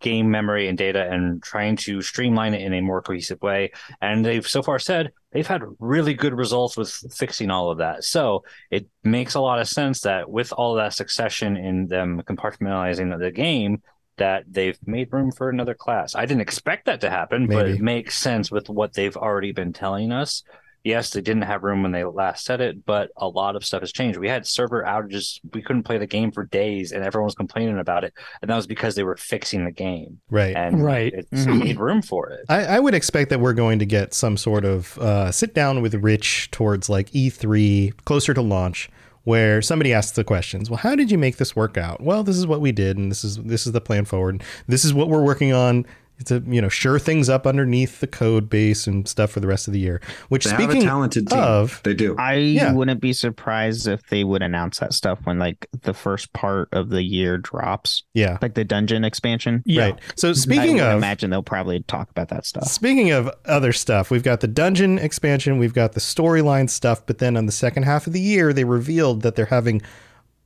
[0.00, 3.72] game memory and data and trying to streamline it in a more cohesive way.
[4.02, 8.04] And they've so far said they've had really good results with fixing all of that.
[8.04, 13.18] So it makes a lot of sense that with all that succession in them compartmentalizing
[13.18, 13.82] the game,
[14.16, 16.14] that they've made room for another class.
[16.14, 19.72] I didn't expect that to happen, but it makes sense with what they've already been
[19.72, 20.44] telling us.
[20.84, 23.80] Yes, they didn't have room when they last said it, but a lot of stuff
[23.80, 24.18] has changed.
[24.18, 25.40] We had server outages.
[25.54, 28.12] We couldn't play the game for days and everyone was complaining about it.
[28.42, 30.20] And that was because they were fixing the game.
[30.30, 30.54] Right.
[30.54, 31.12] And Right.
[31.14, 31.58] it's Mhm.
[31.64, 32.44] made room for it.
[32.50, 35.80] I, I would expect that we're going to get some sort of uh, sit down
[35.80, 38.90] with Rich towards like E3, closer to launch,
[39.22, 40.68] where somebody asks the questions.
[40.68, 42.02] Well, how did you make this work out?
[42.02, 44.42] Well, this is what we did, and this is this is the plan forward.
[44.68, 45.86] This is what we're working on
[46.26, 49.66] to you know sure things up underneath the code base and stuff for the rest
[49.68, 50.00] of the year.
[50.28, 51.38] Which They have a speaking talented team.
[51.38, 52.14] of, They do.
[52.18, 52.72] I Yeah.
[52.72, 56.90] wouldn't be surprised if they would announce that stuff when like the first part of
[56.90, 59.62] the year drops, yeah, like the dungeon expansion.
[59.66, 59.82] yeah.
[59.84, 60.00] right.
[60.16, 62.64] So speaking would of, imagine they'll probably talk about that stuff.
[62.64, 67.18] Speaking of other stuff, we've got the dungeon expansion, we've got the storyline stuff, but
[67.18, 69.82] then on the second half of the year, they revealed that they're having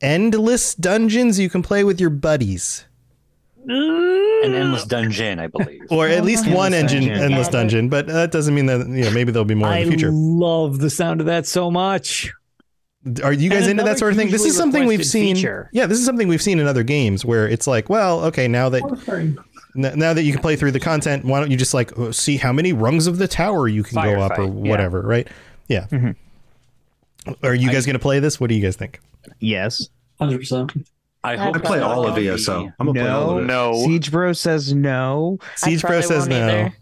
[0.00, 2.84] endless dungeons you can play with your buddies.
[3.70, 5.82] An endless dungeon, I believe.
[5.90, 7.22] Or at least Endless one engine dungeon.
[7.22, 9.84] endless dungeon, but that doesn't mean that you know maybe there'll be more I in
[9.86, 10.08] the future.
[10.08, 12.32] I love the sound of that so much.
[13.22, 14.30] Are you guys And into that sort of thing?
[14.30, 15.36] This is something we've seen.
[15.36, 15.70] feature.
[15.72, 18.68] Yeah, this is something we've seen in other games where it's like, well, okay, now
[18.70, 18.82] that
[19.74, 22.36] now that you can play through the content, why don't you just like uh, see
[22.36, 24.70] how many rungs of the tower you can go up or Firefight, yeah.
[24.70, 25.28] whatever, right?
[25.68, 25.86] Yeah.
[25.90, 26.16] Mhm.
[27.42, 28.40] Are you guys going to play this?
[28.40, 29.00] What do you guys think?
[29.38, 29.88] Yes.
[30.20, 30.70] 100%.
[30.76, 30.82] I
[31.24, 32.64] I hope I play all of ESO.
[32.64, 33.46] be- I'm gonna play all of it.
[33.46, 33.74] No.
[33.84, 35.38] Siege Bro says no.
[35.56, 36.36] Siege Bro says no.
[36.36, 36.72] either.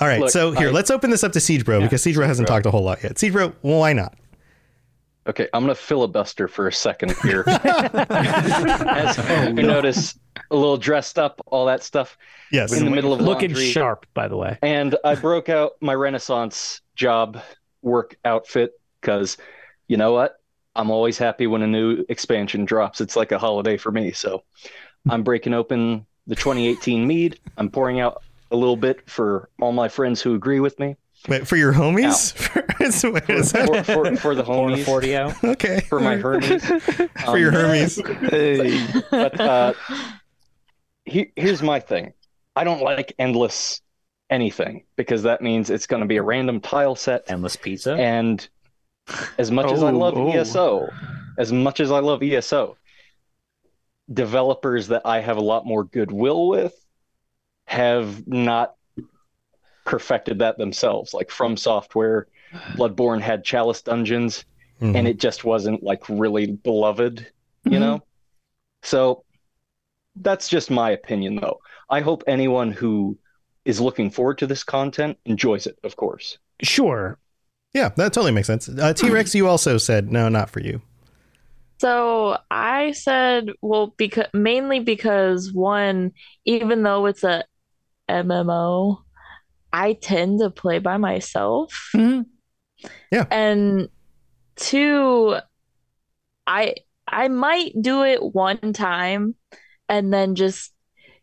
[0.00, 2.02] All right, Look, so here, I- let's open this up to Siege Bro Yeah, because
[2.02, 2.56] Siege Bro hasn't Bro.
[2.56, 3.18] talked a whole lot yet.
[3.18, 4.14] Siege Bro, why not?
[5.28, 7.44] Okay, I'm gonna filibuster for a second here.
[7.46, 10.18] As oh, you notice,
[10.50, 12.18] a little dressed up, all that stuff,
[12.50, 12.72] Yes.
[12.76, 14.58] in the middle of Looking laundry, sharp, by the way.
[14.62, 17.40] and I broke out my Renaissance job
[17.82, 19.36] work outfit because,
[19.86, 20.36] you know what?
[20.74, 23.00] I'm always happy when a new expansion drops.
[23.00, 24.12] It's like a holiday for me.
[24.12, 24.42] So,
[25.08, 27.38] I'm breaking open the 2018 mead.
[27.56, 30.96] I'm pouring out a little bit for all my friends who agree with me.
[31.28, 32.34] Wait, for your homies?
[32.80, 35.44] Is- wait, For, is that- for, for, for the homies, 40 out.
[35.44, 35.80] okay.
[35.88, 36.64] for my Hermes.
[37.24, 38.00] For your Um, Hermes.
[39.10, 39.72] but uh,
[41.04, 42.12] he, here's my thing
[42.56, 43.80] I don't like endless
[44.30, 47.24] anything because that means it's going to be a random tile set.
[47.30, 47.94] Endless pizza.
[47.94, 48.46] And
[49.38, 50.30] as much as I Oh, love oh.
[50.32, 50.88] ESO,
[51.38, 52.76] as much as I love ESO,
[54.12, 56.74] developers that I have a lot more goodwill with
[57.66, 58.74] have not
[59.84, 61.14] perfected that themselves.
[61.14, 62.26] Like From Software,
[62.76, 64.44] Bloodborne had Chalice Dungeons,
[64.80, 64.96] Mhm.
[64.96, 67.26] and it just wasn't like really beloved,
[67.64, 67.80] you Mhm.
[67.80, 68.02] know?
[68.82, 69.24] So
[70.16, 71.60] that's just my opinion, though.
[71.88, 73.18] I hope anyone who
[73.64, 76.38] is looking forward to this content enjoys it, of course.
[76.60, 77.18] Sure.
[77.74, 78.68] Yeah, that totally makes sense.
[78.68, 80.82] Uh, T Rex, you also said no, not for you.
[81.80, 86.12] So I said, well, because mainly because one,
[86.44, 87.44] even though it's a
[88.08, 89.02] MMO,
[89.72, 91.90] I tend to play by myself.
[91.94, 92.26] Mhm.
[93.10, 93.26] Yeah.
[93.30, 93.88] And
[94.56, 95.36] two,
[96.46, 96.76] I
[97.08, 99.34] I might do it one time
[99.88, 100.72] and then just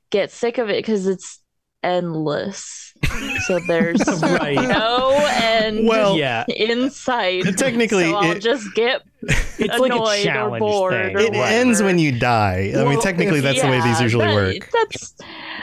[0.10, 1.40] get sick of it because it's
[1.84, 2.89] endless.
[3.46, 4.56] So there's Right.
[4.56, 7.44] no end Well, yeah, in sight.
[7.58, 11.16] Technically, so I'll it- just get it's like a annoyed or challenge bored thing.
[11.16, 11.46] or It whatever.
[11.46, 12.74] ends when you die.
[12.76, 14.70] I mean, technically, that's the way these usually that- work.
[14.72, 15.16] That's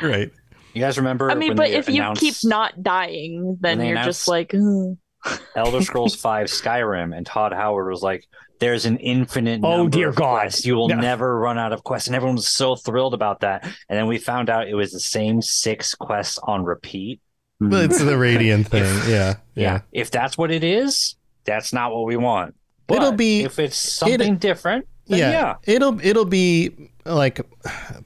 [0.03, 0.31] Right.
[0.75, 1.31] You guys remember?
[1.31, 4.93] I mean, when but they if you keep not dying, then you're just like, hmm.
[5.25, 8.25] "Ugh." Elder Scrolls Five Skyrim, and Todd Howard was like,
[8.61, 10.41] "There's an infinite Oh, number dear of God.
[10.41, 10.67] quests.
[10.67, 10.97] You will No.
[10.97, 13.65] never run out of quests." And everyone was so thrilled about that.
[13.65, 17.21] And then we found out it was the same six quests on repeat.
[17.61, 17.91] But mm-hmm.
[17.91, 18.85] it's the radiant thing.
[19.09, 19.09] Yeah.
[19.09, 19.81] Yeah, Yeah.
[19.93, 22.55] if that's what it is, that's not what we want.
[22.89, 24.87] It'll be- if it's something different.
[25.07, 25.31] Then Yeah.
[25.31, 25.55] yeah.
[25.75, 27.41] It'll it'll be like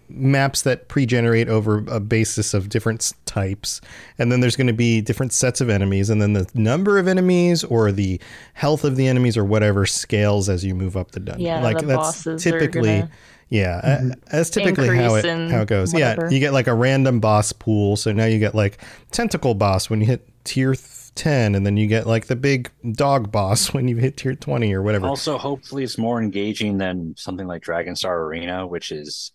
[0.09, 3.81] maps that pre-generate over a basis of different types
[4.19, 7.09] and then there's going to be different sets of enemies and then the number of
[7.09, 8.21] enemies or the
[8.53, 11.79] health of the enemies or whatever scales as you move up the dungeon Yeah, like
[11.79, 13.11] the that's bosses are typically gonna
[13.51, 15.93] yeah a- that's typically how it how it goes.
[15.93, 16.25] Whatever.
[16.25, 17.97] yeah you get like a random boss pool.
[17.97, 18.79] So now you get like
[19.11, 22.71] tentacle boss when you hit tier th- 10 and then you get like the big
[22.93, 25.07] dog boss when you hit tier 20 or whatever.
[25.07, 29.33] Also, hopefully, it's more engaging than something like Dragonstar Arena, which is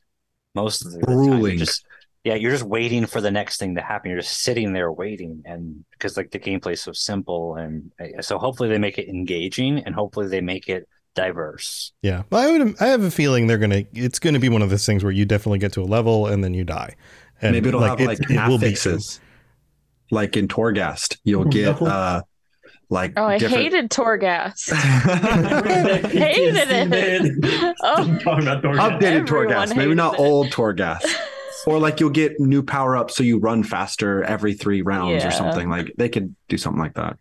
[0.55, 1.86] most of the time just
[2.24, 4.09] yeah, you're just waiting for the next thing to happen.
[4.09, 8.22] You're just sitting there waiting, and because like the gameplay is so simple, and uh,
[8.24, 11.91] so hopefully they make it engaging, and hopefully they make it diverse.
[12.01, 12.76] Yeah, well, I would.
[12.82, 13.84] I have a feeling they're gonna.
[13.93, 16.43] It's gonna be one of those things where you definitely get to a level and
[16.43, 16.95] then you die.
[17.41, 19.20] And Maybe it'll have it- like it will be- affixes.
[20.11, 22.22] Like in Torghast, you'll get uh
[22.89, 24.72] like oh, I different hated Torghast.
[24.72, 27.76] Hated hated it.
[27.82, 28.80] Oh, Talking about Dorgan.
[28.80, 30.20] updated Everyone Torghast, maybe not it.
[30.20, 31.05] old Torghast.
[31.66, 35.30] Or like you'll get new power ups so you run faster every three rounds Yeah.
[35.30, 35.68] or something.
[35.70, 37.18] Like they could do something like that.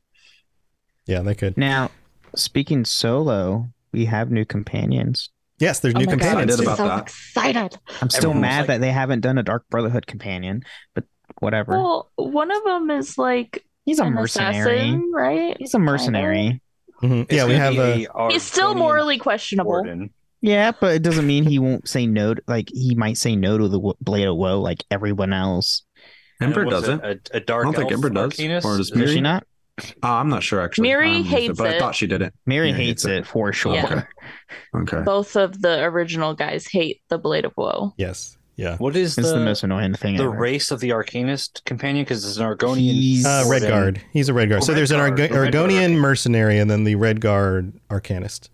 [1.06, 1.56] Yeah, they could.
[1.56, 1.90] Now,
[2.34, 5.30] speaking solo, we have new companions.
[5.58, 6.60] Yes, there's oh new my God, companions.
[6.60, 7.02] I'm about so that.
[7.02, 7.78] excited.
[8.02, 10.62] I'm still Everyone mad like- that they haven't done a Dark Brotherhood companion,
[10.94, 11.04] but
[11.38, 11.72] whatever.
[11.72, 14.78] Well, one of them is like He's a an mercenary.
[14.80, 15.56] assassin, right?
[15.58, 16.60] He's a mercenary.
[17.02, 17.30] Mhm.
[17.30, 18.06] Yeah, we have a.
[18.14, 19.70] a He's still morally questionable.
[19.70, 20.10] warden.
[20.40, 22.34] Yeah, but it doesn't mean he won't say no.
[22.34, 25.84] To, like he might say no to the w- blade of woe, like everyone else.
[26.40, 27.02] Ember doesn't.
[27.04, 28.38] it A, a dark I don't think Ember does.
[28.64, 29.46] Or does Is Does she not?
[29.78, 30.88] Uh, I'm not sure actually.
[30.88, 32.32] Mirri I haven't used hates but I thought she did it.
[32.46, 33.10] Mary Yeah, hates hates it.
[33.18, 33.74] it for sure.
[33.74, 34.04] Yeah.
[34.74, 35.02] Okay.
[35.02, 37.92] Both of the original guys hate the Blade of Woe.
[37.96, 38.36] Yes.
[38.56, 38.76] Yeah.
[38.76, 40.30] What is It's the, the, most annoying thing the ever.
[40.32, 42.04] race of the Arcanist companion?
[42.04, 42.76] Because it's an Argonian.
[42.92, 43.62] He's- Uh, Red.
[43.62, 44.00] Guard.
[44.12, 44.58] He's a Redguard.
[44.58, 45.10] Oh, so Red there's an Guard.
[45.20, 48.50] Argo- The Redguard Argonian mercenary and then the Redguard Arcanist.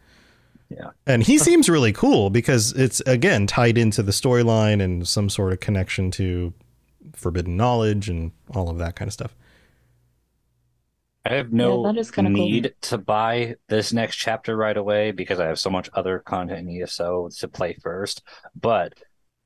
[0.70, 0.90] Yeah.
[1.06, 5.52] And he seems really cool because it's again tied into the storyline and some sort
[5.52, 6.54] of connection to
[7.12, 9.34] forbidden knowledge and all of that kind of stuff.
[11.24, 12.46] I have no Yeah, that is kinda cool.
[12.48, 16.68] need to buy this next chapter right away because I have so much other content
[16.68, 18.22] in ESO to play first.
[18.58, 18.94] But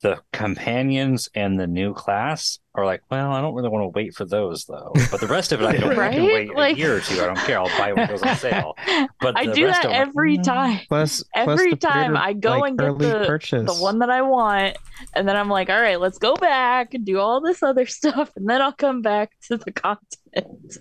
[0.01, 4.13] the companions and the new class are like, well, I don't really want to wait
[4.13, 4.91] for those though.
[5.09, 6.33] But the rest of it, I don't I can Right?
[6.33, 7.21] wait Like- a year or two.
[7.21, 7.59] I don't care.
[7.59, 8.75] I'll buy it when it goes on sale.
[9.19, 10.43] But I do that of them- every mm.
[10.43, 10.79] time.
[10.87, 13.65] Plus, plus Every the time pre-order, I go like, and get the, purchase.
[13.65, 14.77] the one that I want,
[15.13, 18.31] and then I'm like, all right, let's go back and do all this other stuff,
[18.35, 20.77] and then I'll come back to the content.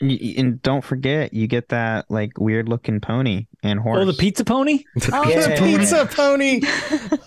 [0.00, 3.98] And don't forget, you get that like weird looking pony and horse.
[4.00, 4.84] Oh, the pizza pony.
[5.12, 6.60] Oh, The pizza pony.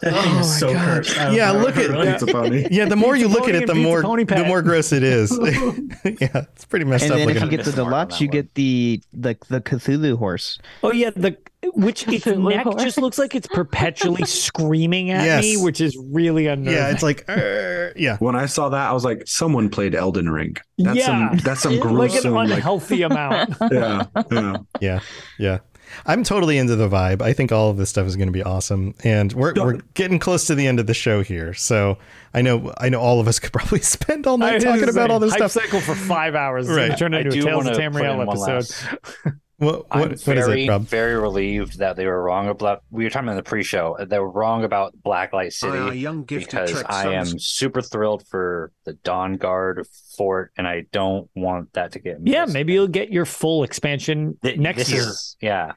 [0.05, 0.85] Oh my so God.
[1.05, 1.15] cursed.
[1.15, 1.59] Yeah, know.
[1.59, 2.11] look at- Really?
[2.11, 2.67] Pizza pony.
[2.71, 5.31] Yeah, the more you look at it, the more pony the more gross it is.
[5.41, 8.31] yeah, it's pretty messed and up then if you get the deluxe, you one.
[8.31, 10.59] get the the the Cthulhu horse.
[10.83, 11.37] Oh yeah, the
[11.73, 12.83] which its neck horse.
[12.83, 15.43] just looks like it's perpetually screaming at Yes.
[15.43, 16.73] me, which is really unnerving.
[16.77, 18.17] yeah, it's like "Arr," yeah.
[18.17, 20.57] When I saw that, I was like, someone played Elden Ring.
[20.77, 21.05] That's Yeah.
[21.05, 23.55] some that's some Like an like an gruesome like, unhealthy amount.
[23.71, 24.57] yeah, yeah.
[24.81, 24.99] Yeah,
[25.39, 25.59] yeah.
[26.05, 27.21] I'm totally into the vibe.
[27.21, 30.19] I think all of this stuff is going to be awesome, and we're we're getting
[30.19, 31.53] close to the end of the show here.
[31.53, 31.97] So
[32.33, 35.11] I know I know all of us could probably spend all night I talking about
[35.11, 35.51] all this hype stuff.
[35.63, 36.67] cycle for five hours.
[36.67, 36.89] Right.
[36.89, 36.97] Right.
[36.97, 38.85] Turn I into a do Tales want of to put in Tamriel episode.
[39.25, 40.81] last What, I'm what, what is very, it, Rob?
[40.87, 42.83] very relieved that they were wrong about.
[42.89, 43.95] We were talking in the pre-show.
[43.97, 47.45] Uh, they were wrong about Blacklight City Our young because I am sons.
[47.47, 49.85] super thrilled for the Dawnguard
[50.17, 52.19] fort, and I don't want that to get.
[52.21, 52.31] Me.
[52.31, 52.53] Yeah, missed.
[52.55, 55.01] maybe you'll get your full expansion Th- next year.
[55.01, 55.73] is- yeah,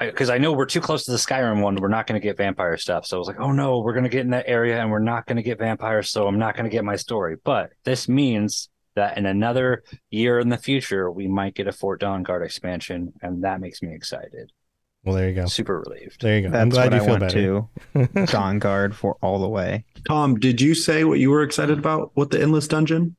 [0.00, 1.76] because I, know we're too close to the Skyrim one.
[1.76, 3.06] We're not going to get vampire stuff.
[3.06, 4.98] So I was like, oh no, we're going to get in that area, and we're
[4.98, 6.10] not going to get vampires.
[6.10, 7.36] So I'm not going to get my story.
[7.44, 12.00] But this means that in another year in the future, we might get a Fort
[12.00, 14.52] Dawnguard expansion, and that makes me excited.
[15.04, 15.46] Well, there you go.
[15.46, 16.20] Super relieved.
[16.20, 16.50] There you go.
[16.50, 17.34] That's I'm glad what you I feel better.
[17.34, 17.68] to.
[18.26, 19.84] Dawnguard for all the way.
[20.06, 23.16] Tom, did you say what you were excited about with the endless dungeon?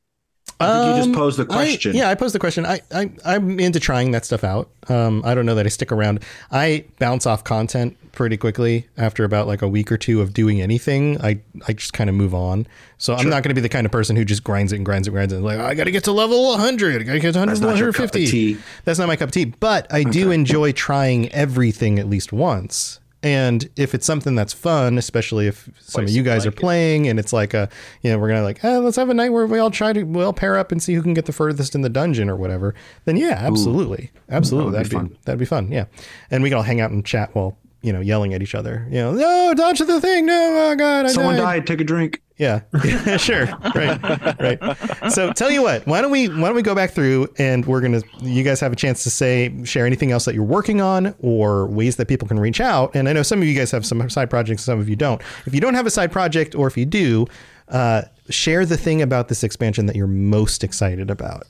[0.60, 1.96] I think you just Um, posed the I- question.
[1.96, 2.68] yeah, I posed the question.
[2.68, 4.70] I, I I'm into trying that stuff out.
[4.90, 6.20] Um, I don't know that I stick around.
[6.52, 10.62] I bounce off content pretty quickly after about like a week or two of doing
[10.62, 11.20] anything.
[11.20, 12.68] I I just kind of move on.
[13.00, 14.86] So I'm not going to be the kind of person who just grinds it and
[14.86, 15.40] grinds it and grinds it.
[15.40, 17.02] Like I got to get to level 100.
[17.02, 18.32] I got to get to 100, That's not your cup of 150.
[18.32, 18.58] tea.
[18.86, 19.46] That's not my cup of tea.
[19.46, 23.00] But I do enjoy trying everything at least once.
[23.24, 27.20] And if it's something that's fun, especially if some of you guys are playing and
[27.20, 27.70] it's like a,
[28.02, 30.04] you know, we're gonna like, eh, let's have a night where we all try to,
[30.04, 32.36] we all pair up and see who can get the furthest in the dungeon or
[32.36, 32.74] whatever.
[33.06, 35.18] Then yeah, absolutely, absolutely, That would that'd be be, fun.
[35.26, 35.72] that'd be fun.
[35.72, 35.86] Yeah,
[36.32, 38.86] and we can all hang out and chat while you know yelling at each other.
[38.90, 40.26] You know, no, dodge the thing.
[40.26, 41.42] No, oh god, I Someone died.
[41.44, 41.68] died.
[41.68, 42.22] Take a drink.
[42.38, 42.62] Yeah,
[43.18, 44.02] sure, right,
[44.40, 45.12] right.
[45.12, 47.82] So tell you what, why don't we why don't we go back through and we're
[47.82, 51.14] gonna you guys have a chance to say share anything else that you're working on
[51.20, 52.96] or ways that people can reach out.
[52.96, 55.22] And I know some of you guys have some side projects, some of you don't.
[55.46, 57.28] If you don't have a side project, or if you do,
[57.68, 61.44] uh, share the thing about this expansion that you're most excited about.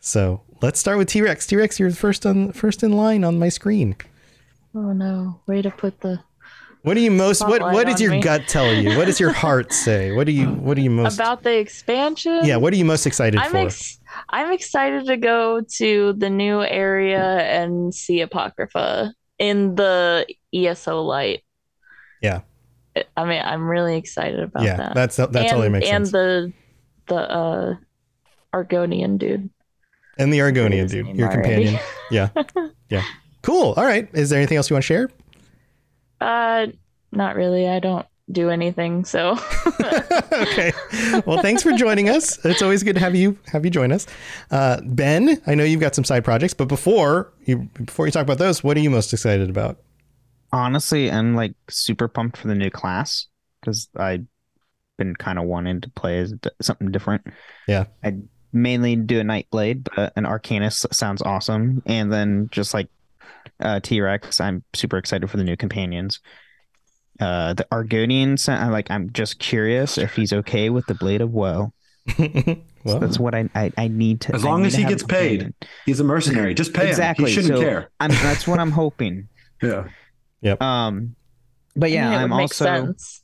[0.00, 1.46] So let's start with T Rex.
[1.46, 3.96] T Rex, you're first on first in line on my screen.
[4.76, 5.40] Oh no!
[5.46, 6.20] Way to put the
[6.82, 8.20] What do you most what Spotlight what does your me.
[8.20, 8.96] gut tell you?
[8.98, 10.12] What does your heart say?
[10.12, 12.40] What do you what do you most about the expansion.
[12.44, 13.56] Yeah, what are you most excited I'm for?
[13.58, 13.98] ex-
[14.28, 21.42] I'm excited to go to the new area and see Apocrypha in the ESO light.
[22.20, 22.42] Yeah.
[23.16, 24.94] I mean, I'm really excited about yeah, that.
[24.94, 26.12] that's that and, totally makes and sense.
[26.12, 26.52] the
[27.08, 27.74] the uh
[28.54, 29.48] Argonian dude.
[30.18, 31.42] and the Argonian dude, your already.
[31.42, 31.80] companion.
[32.10, 32.28] Yeah.
[32.88, 33.02] Yeah.
[33.46, 33.74] Cool.
[33.76, 34.08] All right.
[34.12, 35.10] Is there anything else you want to share?
[36.20, 36.66] Uh,
[37.12, 37.68] not really.
[37.68, 39.38] I don't do anything, so
[40.32, 40.72] okay.
[41.24, 42.44] Well, thanks for joining us.
[42.44, 44.04] It's always good to have you have you join us.
[44.50, 48.24] Uh, ben, I know you've got some side projects, but before you before you talk
[48.24, 49.78] about those, what are you most excited about?
[50.52, 53.28] Honestly, I'm like super pumped for the new class
[53.60, 54.26] because I've
[54.98, 57.24] been kind of wanting to play as d- something different.
[57.68, 57.84] Yeah.
[58.02, 58.16] I
[58.52, 61.84] mainly do a Nightblade, but an Arcanist sounds awesome.
[61.86, 62.88] And then just like
[63.60, 66.20] uh, T Rex, I'm super excited for the new companions.
[67.18, 71.32] Uh, the Argonian, I'm like, I'm just curious if he's okay with the Blade of
[71.32, 71.72] Woe.
[72.18, 74.34] well, That's what I I, I need to.
[74.34, 75.54] As long as he gets paid, companion.
[75.86, 76.54] he's a mercenary.
[76.54, 77.24] Just pay exactly.
[77.24, 77.28] him.
[77.28, 77.90] He shouldn't so care.
[77.98, 79.28] I'm, that's what I'm hoping.
[80.42, 80.56] Yeah.
[80.60, 81.16] Um,
[81.74, 83.22] but yeah, I mean, I'm also sense.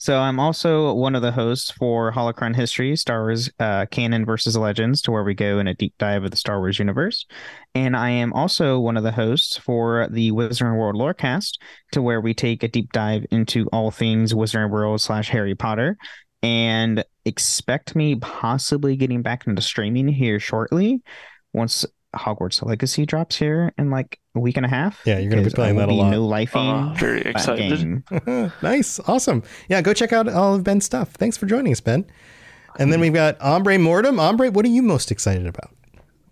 [0.00, 4.56] So I'm also one of the hosts for Holocron History, Star Wars uh, Canon versus
[4.56, 7.26] Legends, to where we go in a deep dive of the Star Wars universe.
[7.74, 11.58] And I am also one of the hosts for the Wizarding World Lorecast,
[11.92, 15.96] to where we take a deep dive into all things Wizarding World slash Harry Potter.
[16.44, 21.02] And expect me possibly getting back into streaming here shortly,
[21.52, 21.84] once
[22.16, 25.00] Hogwarts Legacy drops here in like a week and a half.
[25.04, 26.10] Yeah, you're gonna be playing that a be lot.
[26.10, 26.90] No lifing.
[26.90, 28.02] Oh, very that excited.
[28.08, 28.52] game.
[28.62, 28.98] nice.
[29.00, 29.42] Awesome.
[29.68, 31.10] Yeah, go check out all of Ben's stuff.
[31.10, 32.06] Thanks for joining us, Ben.
[32.78, 34.20] And then we've got Ombre Mortem.
[34.20, 35.70] Ombre, what are you most excited about?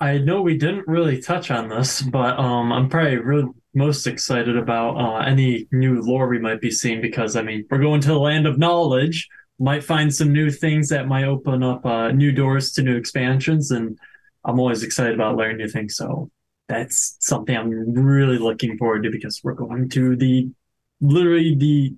[0.00, 4.56] I know we didn't really touch on this, but um, I'm probably really most excited
[4.56, 8.08] about uh, any new lore we might be seeing because I mean we're going to
[8.08, 9.28] the land of knowledge.
[9.58, 13.70] Might find some new things that might open up uh, new doors to new expansions,
[13.70, 13.98] and
[14.46, 15.96] I'm always excited about learning new things.
[15.96, 16.30] So
[16.68, 20.48] that's something I'm really looking forward to because we're going to the
[21.00, 21.94] literally the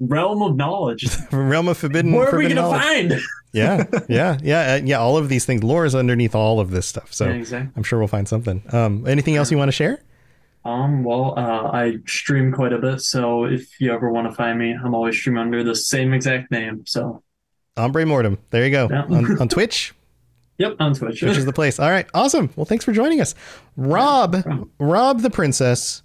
[0.00, 1.06] realm of knowledge.
[1.32, 2.12] Realm of Forbidden.
[2.12, 3.20] Where are we gonna find?
[3.52, 4.98] yeah, yeah, yeah, yeah.
[4.98, 5.62] All of these things.
[5.62, 7.12] Lore is underneath all of this stuff.
[7.12, 7.72] So Yeah, exactly.
[7.76, 8.62] I'm sure we'll find something.
[8.72, 10.02] Um, anything else you want to share?
[10.64, 14.58] Um, well, uh, I stream quite a bit, so if you ever want to find
[14.58, 16.84] me, I'm always streaming under the same exact name.
[16.86, 17.22] So,
[17.76, 18.38] Ombre Mortem.
[18.50, 18.88] There you go.
[18.88, 19.02] Yeah.
[19.02, 19.92] on, on Twitch,
[20.58, 21.20] yep, on Twitch.
[21.20, 21.78] Twitch is the place.
[21.78, 22.50] All right, awesome.
[22.56, 23.34] Well, thanks for joining us,
[23.76, 24.36] Rob.
[24.78, 26.02] Rob the princess,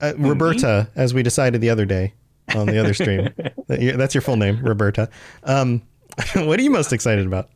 [0.00, 2.14] uh, Roberta, as we decided the other day
[2.54, 3.28] on the other stream.
[3.68, 5.08] That's your full name, Roberta.
[5.44, 5.82] Um,
[6.34, 7.50] what are you most excited about?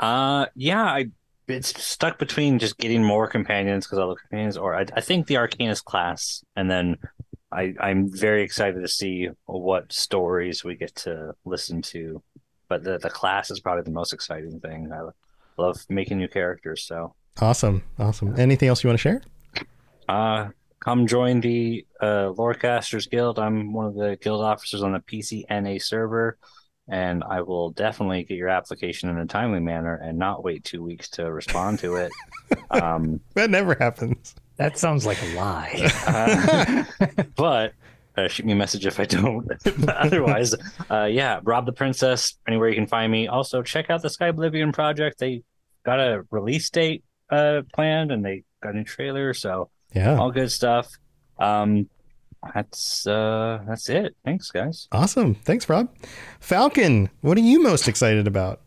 [0.00, 1.06] Uh, yeah, I
[1.48, 5.26] it's stuck between just getting more companions because I love companions, or I, I think
[5.26, 6.96] the Arcanist class, and then
[7.50, 12.22] I I'm very excited to see what stories we get to listen to.
[12.68, 14.92] But the the class is probably the most exciting thing.
[14.92, 15.08] I
[15.60, 18.38] love making new characters, so Awesome, awesome.
[18.38, 19.22] Anything else you want to share?
[20.08, 20.48] uh
[20.80, 23.38] come join the uh Lorecasters Guild.
[23.38, 26.38] I'm one of the guild officers on the PCNA server.
[26.90, 30.82] And I will definitely get your application in a timely manner and not wait two
[30.82, 32.12] weeks to respond to it.
[32.70, 34.34] Um, That never happens.
[34.56, 35.90] That sounds like a lie.
[36.06, 37.72] uh, but
[38.24, 39.46] uh, shoot me a message if I don't.
[39.78, 40.54] But Otherwise,
[40.90, 43.28] uh, yeah, Rob the Princess, anywhere you can find me.
[43.28, 45.18] Also, check out the Skyblivion project.
[45.18, 45.42] They
[45.84, 49.34] got a release date uh, planned and they got a new trailer.
[49.34, 50.16] So, Yeah.
[50.18, 50.88] all good stuff.
[51.38, 51.88] Um,
[52.54, 54.14] that's uh that's it.
[54.24, 54.86] Thanks, guys.
[54.92, 55.34] Awesome.
[55.34, 55.88] Thanks, Rob.
[56.40, 58.60] Falcon, what are you most excited about?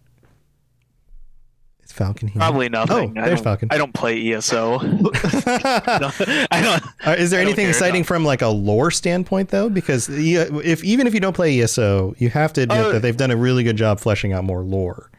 [1.92, 2.40] Is Falcon here?
[2.40, 3.14] Probably nothing.
[3.18, 3.68] Oh, I there's don't- Falcon.
[3.72, 4.80] I don't play ESO.
[4.82, 6.12] No,
[6.52, 6.84] I don't.
[7.06, 8.08] Uh, is there I don't anything exciting enough.
[8.08, 9.70] from like a lore standpoint though?
[9.70, 13.18] Because if even if you don't play ESO, you have to admit Uh, that they've
[13.18, 15.12] done a really good job fleshing out more lore.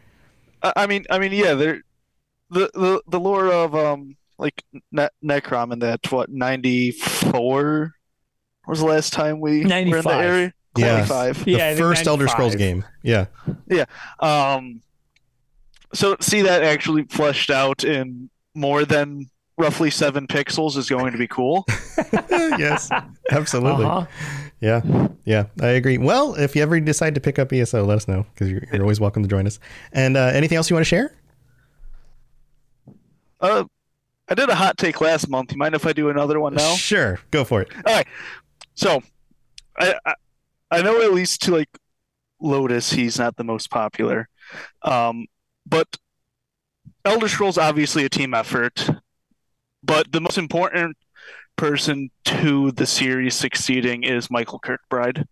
[0.63, 1.83] I I mean, I mean, yeah, they're
[2.51, 7.93] the the the lore of um like ne- Necrom and that what ninety four
[8.67, 10.55] was the last time we were in the area.
[10.77, 10.93] Yeah.
[11.07, 11.45] 95.
[11.45, 12.59] The Yeah, I first Elder Scrolls 95.
[12.59, 13.27] game.
[13.69, 13.85] Yeah.
[14.21, 14.81] Um,
[15.95, 19.27] so see that actually fleshed out in more than
[19.59, 21.65] roughly seven pixels is going to be cool.
[22.31, 22.91] yes.
[23.31, 23.85] Absolutely.
[23.85, 24.07] Uh-huh.
[24.61, 25.09] Yeah.
[25.25, 25.47] Yeah.
[25.61, 25.99] I agree.
[25.99, 28.83] Well, if you ever decide to pick up ESO, let us know because you're, you're
[28.83, 29.59] always welcome to join us.
[29.93, 31.15] And uh, anything else you want to share?
[33.41, 33.65] Uh,
[34.29, 35.53] I did a hot take last month.
[35.53, 36.75] You mind if I do another one now?
[36.75, 37.19] Sure.
[37.31, 37.69] Go for it.
[37.87, 38.07] All right.
[38.75, 39.03] So,
[39.79, 40.15] I, I
[40.71, 41.69] I know at least to like
[42.41, 44.29] Lotus, he's not the most popular,
[44.83, 45.27] um,
[45.67, 45.99] but
[47.05, 48.89] Elder Scrolls obviously a team effort.
[49.83, 50.97] But the most important
[51.57, 55.27] person to the series succeeding is Michael Kirkbride.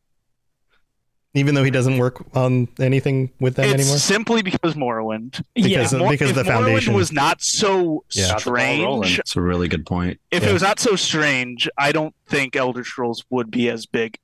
[1.33, 3.99] Even though he doesn't work on anything with them it's anymore.
[3.99, 5.41] simply because Morrowind.
[5.55, 8.31] Because, If Mor- because if the foundation Morrowind was not so Yeah.
[8.31, 9.03] Got the ball rolling.
[9.05, 10.19] strange, It's a really good point.
[10.33, 10.51] if Yeah.
[10.51, 14.19] it was not so strange, I don't think Elder Scrolls would be as big.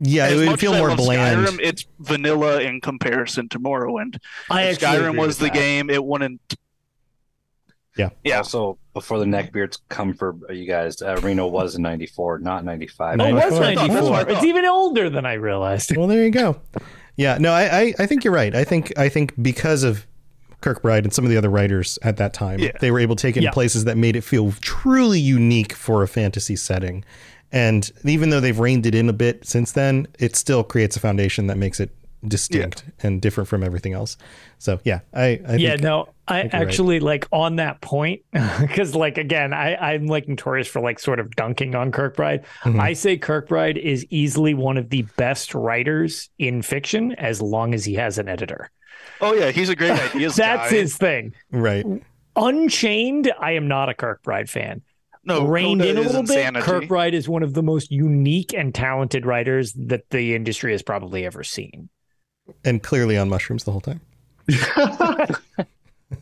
[0.00, 1.46] Yeah, As it would feel more bland.
[1.46, 4.18] Skyrim, it's vanilla in comparison to Morrowind.
[4.50, 5.54] I If Skyrim was the that.
[5.54, 6.40] game, it wouldn't.
[7.96, 8.10] Yeah.
[8.24, 8.38] Yeah.
[8.38, 13.20] Also, before the neckbeards come for you guys, uh, Arena was in '94, not '95.
[13.20, 13.50] Oh, it was 94.
[13.50, 14.08] That's what I 94.
[14.24, 14.30] thought.
[14.32, 15.96] It's even older than I realized.
[15.96, 16.60] Well, there you go.
[17.16, 18.52] Yeah, no, I, I, I think you're right.
[18.54, 20.08] I think I think because of
[20.60, 22.72] Kirkbride and some of the other writers at that time, Yeah.
[22.80, 26.02] they were able to take it in places that made it feel truly unique for
[26.02, 27.04] a fantasy setting.
[27.54, 31.00] And even though they've reined it in a bit since then, it still creates a
[31.00, 31.90] foundation that makes it
[32.26, 34.16] distinct and different from everything else.
[34.58, 36.68] So yeah, I, I yeah, think, no, I think you're right.
[36.68, 38.22] actually like on that point
[38.60, 42.44] because, like, again, I I'm like notorious for like sort of dunking on Kirkbride.
[42.62, 42.80] Mhm.
[42.80, 47.84] I say Kirkbride is easily one of the best writers in fiction as long as
[47.84, 48.70] he has an editor.
[49.20, 50.76] Oh yeah, he's a great ideas That's guy.
[50.76, 51.34] his thing.
[51.52, 51.84] right.
[52.36, 54.82] Unchained, I am not a Kirkbride fan.
[55.26, 56.60] No, Reined Coda in a is little insanity.
[56.66, 56.88] bit.
[56.88, 61.24] Kirkbride is one of the most unique and talented writers that the industry has probably
[61.24, 61.88] ever seen.
[62.64, 64.00] And clearly on mushrooms the whole time.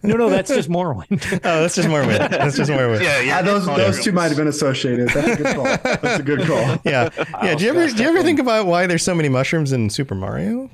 [0.02, 1.22] No, no, that's just Morrowind.
[1.44, 2.18] Oh, that's just more wit.
[2.30, 3.02] That's just more wit.
[3.02, 3.38] Yeah, yeah.
[3.38, 5.08] Ah, those those two might have been associated.
[5.10, 5.64] That's a good call.
[5.64, 6.78] That's a good call.
[6.84, 7.10] Yeah.
[7.42, 7.54] Yeah.
[7.56, 10.14] Do you ever do you ever think about why there's so many mushrooms in Super
[10.14, 10.70] Mario?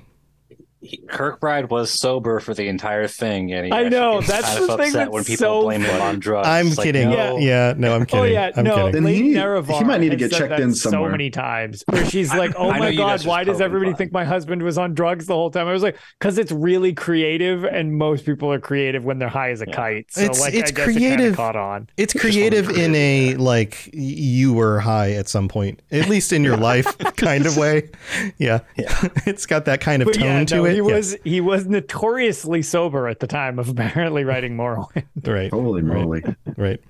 [0.81, 4.67] He- Kirkbride was sober for the entire thing, and he I know, that's kind of
[4.69, 6.47] the thing upset that's when people so blame him on drugs.
[6.47, 7.11] I'm It's like, kidding.
[7.11, 7.37] no.
[7.39, 7.75] Yeah.
[7.77, 8.21] No, I'm kidding.
[8.21, 8.77] Oh yeah, I'm no.
[8.77, 8.93] kidding.
[8.93, 11.11] Then Lady he- he might need to get checked that in so somewhere.
[11.11, 11.83] many times.
[11.89, 13.97] Where she's like, "Oh my god, why does everybody fine.
[13.99, 16.93] think my husband was on drugs the whole time?" I was like, "Cause it's really
[16.93, 19.75] creative, and most people are creative when they're high as a Yeah.
[19.75, 21.17] kite." So It's- like, it's I guess it creative.
[21.19, 21.89] kind of caught on.
[21.97, 26.57] It's creative in a like you were high at some point, at least in your
[26.71, 27.91] life, kind of way.
[28.39, 28.95] Yeah, yeah.
[29.27, 30.68] it's got that kind of tone to it.
[30.71, 30.83] He Yeah.
[30.83, 35.05] was he was notoriously sober at the time of apparently writing Morrowind.
[35.27, 36.23] right, Holy moly!
[36.57, 36.81] right.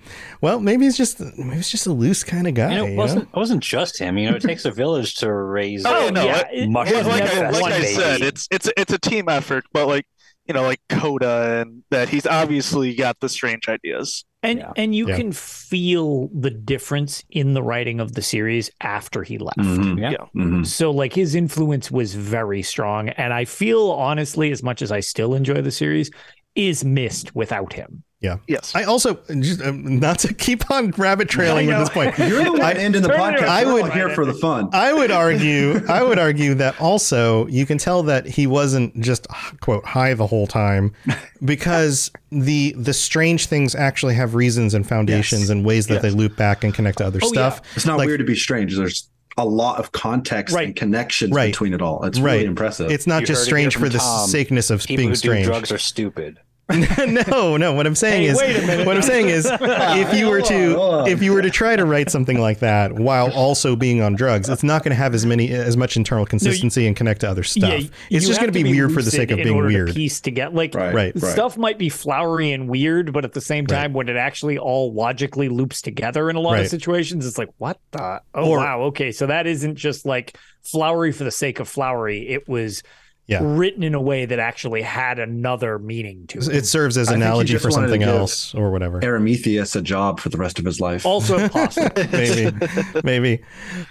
[0.41, 2.71] Well, maybe he's just maybe he's just a loose kind of guy.
[2.73, 4.19] You know, it wasn't it wasn't just him.
[4.19, 5.85] You know, it takes a village to raise.
[5.87, 8.93] Oh, no, yeah, it- it- mushroom it like I, like I said, it's it's it's
[8.93, 10.07] a team effort, but like
[10.47, 14.25] you know, like Coda and that he's obviously got the strange ideas.
[14.43, 14.73] And Yeah.
[14.77, 15.17] and you Yeah.
[15.17, 19.59] can feel the difference in the writing of the series after he left.
[19.59, 20.01] Mhm.
[20.01, 20.17] Yeah.
[20.37, 20.65] Mhm.
[20.65, 25.01] So like his influence was very strong and I feel honestly as much as I
[25.01, 26.11] still enjoy the series
[26.55, 28.05] is missed without him.
[28.21, 28.73] Yes.
[28.75, 32.19] I also just um, not to keep on rabbit trailing at this point.
[32.19, 33.43] You're the one I- ending the podcast.
[33.47, 34.69] I all would- here for the fun.
[34.73, 39.29] I would argue, I would argue that also you can tell that he wasn't just
[39.61, 40.93] quote high the whole time,
[41.45, 45.51] because the the strange things actually have reasons and foundations Yes.
[45.51, 46.03] and ways that Yes.
[46.03, 47.61] they loop back and connect to other Oh, stuff.
[47.77, 48.77] It's not Like- weird to be strange.
[48.77, 50.67] There's a lot of context Right.
[50.67, 51.53] and connections Right.
[51.53, 52.03] between it all.
[52.05, 52.33] It's Right.
[52.35, 52.91] really impressive.
[52.91, 54.29] It's not You just heard it strange for from the Tom.
[54.29, 55.47] sakeness of People being who do strange.
[55.47, 56.39] drugs are stupid.
[57.31, 57.73] no, no.
[57.73, 58.87] What I'm saying Hey, is, wait a minute.
[58.87, 61.49] what I'm saying is, if you were Hold on, hold to, if you were to
[61.51, 64.97] try to write something like that while also being on drugs, it's not going to
[64.97, 67.81] have as many, as much internal consistency and connect to other stuff.
[67.83, 69.75] you it's just going to be weird for the sake of in being order to
[69.75, 69.95] weird.
[69.95, 71.13] piece together like right, Right.
[71.15, 71.33] right.
[71.33, 74.93] stuff might be flowery and weird, but at the same time, when it actually all
[74.93, 76.65] logically loops together in a lot Right.
[76.65, 78.21] of situations, it's like, what the?
[78.35, 78.81] Oh, Or- wow.
[78.83, 79.11] Okay.
[79.13, 82.29] So that isn't just like flowery for the sake of flowery.
[82.29, 82.83] It was
[83.29, 83.41] Yeah.
[83.43, 86.49] written in a way that actually had another meaning to it.
[86.49, 89.01] It serves as I analogy for something else or whatever.
[89.03, 91.05] Eremetheus a job for the rest of his life.
[91.05, 91.91] Also possible.
[92.13, 92.57] maybe,
[93.05, 93.43] maybe.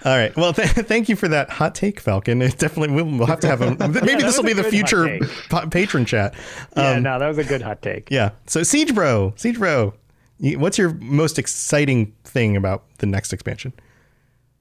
[0.03, 0.35] All right.
[0.35, 2.41] Well, th- thank you for that hot take, Falcon.
[2.41, 3.77] It definitely we'll, we'll have to have him.
[3.79, 5.19] Maybe that this will be the future
[5.49, 6.33] pa- patron chat.
[6.75, 8.09] yeah, Um, no, that was a good hot take.
[8.09, 8.31] yeah.
[8.47, 9.93] So Siege Bro, Siege Bro,
[10.39, 13.71] what's your most exciting thing about the next expansion?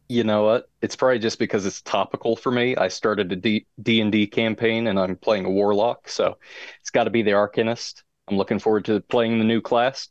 [0.09, 0.69] You know what?
[0.83, 2.77] It's probably just because it's topical for me.
[2.77, 6.39] I started a D and D campaign and I'm playing a warlock, so
[6.81, 8.03] it's got to be the Arcanist.
[8.29, 10.09] I'm looking forward to playing the new class.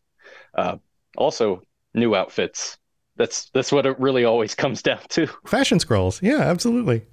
[0.58, 0.78] Uh,
[1.18, 1.62] also,
[1.94, 2.78] new outfits.
[3.16, 5.28] That's that's what it really always comes down to.
[5.46, 6.22] Fashion scrolls.
[6.22, 7.04] Yeah, absolutely.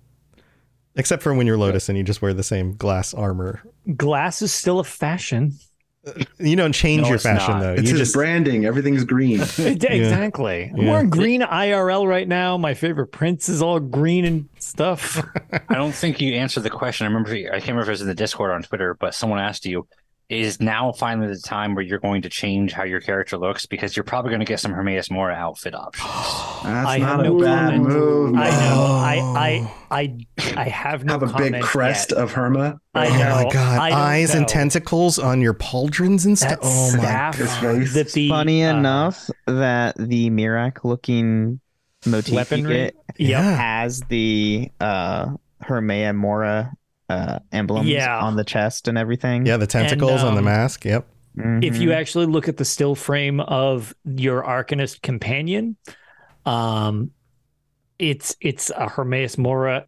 [0.94, 3.62] Except for when you're Lotus and you just wear the same glass armor.
[3.96, 5.52] Glass is still a fashion.
[6.38, 7.60] You don't change No, your fashion not.
[7.60, 7.72] though.
[7.74, 8.64] it's you his just branding.
[8.66, 9.40] Everything's green.
[9.58, 10.70] It- Exactly.
[10.72, 10.90] I'm Yeah.
[10.90, 12.56] wearing green IRL right now.
[12.58, 15.22] My favorite prince is all green and stuff.
[15.68, 17.04] I don't think you answered the question.
[17.06, 19.14] I remember I can't remember if it was in the Discord or on Twitter, but
[19.14, 19.86] someone asked you,
[20.28, 23.94] "Is now finally the time where you're going to change how your character looks because
[23.96, 26.08] you're probably going to get some Hermaeus Mora outfit options."
[26.62, 27.82] That's I not have a no bad comment.
[27.88, 28.34] move.
[28.36, 28.74] I know.
[28.74, 29.02] Oh.
[29.04, 30.16] I I
[30.56, 32.18] I I have no Have a big crest yet.
[32.20, 32.78] of Herma.
[32.94, 34.40] I oh my god, I eyes know.
[34.40, 36.58] and tentacles on your pauldrons and stuff.
[36.62, 37.34] Oh my god!
[37.34, 37.94] his face.
[37.94, 41.60] that the Funny uh, enough that the Miraak looking
[42.06, 42.60] motif Weaponry?
[42.60, 43.56] you get Yeah.
[43.56, 46.72] has the uh Hermaeus Mora
[47.12, 48.18] uh emblems Yeah.
[48.20, 49.46] on the chest and everything.
[49.46, 50.84] Yeah, the tentacles on the um, mask.
[50.84, 51.06] Yep.
[51.34, 51.42] if
[51.76, 51.80] Mhm.
[51.80, 55.76] you actually look at the still frame of your Arcanist companion,
[56.44, 57.10] um,
[57.98, 59.86] it's it's a Hermaeus Mora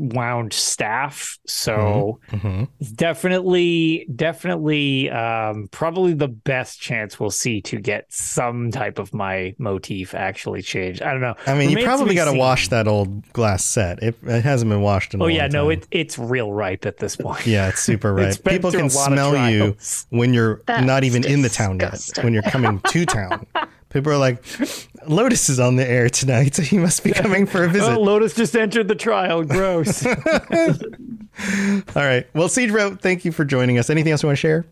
[0.00, 1.38] interwound staff.
[1.46, 8.70] So hmm it's definitely, definitely, um, probably the best chance we'll see to get some
[8.70, 11.02] type of my motif actually changed.
[11.02, 11.34] I don't know.
[11.46, 14.02] I mean, you Remains to probably got to wash that old glass set.
[14.02, 15.78] It, it hasn't been washed in a Oh long yeah, no, time.
[15.78, 17.46] it it's real ripe at this point.
[17.46, 19.76] Yeah, it's super It's People can a lot of smell you
[20.10, 22.00] when you're That's not even in the town yet.
[22.22, 23.46] When you're coming to town,
[23.90, 24.42] people are like,
[25.06, 28.00] "Lotus is on the air tonight, so he must be coming for a visit." Oh,
[28.00, 29.44] Lotus just entered the trial.
[29.44, 30.04] Gross.
[30.06, 30.14] All
[31.94, 32.26] right.
[32.34, 33.90] Well, Siege Bro, thank you for joining us.
[33.90, 34.64] Anything else you want to share?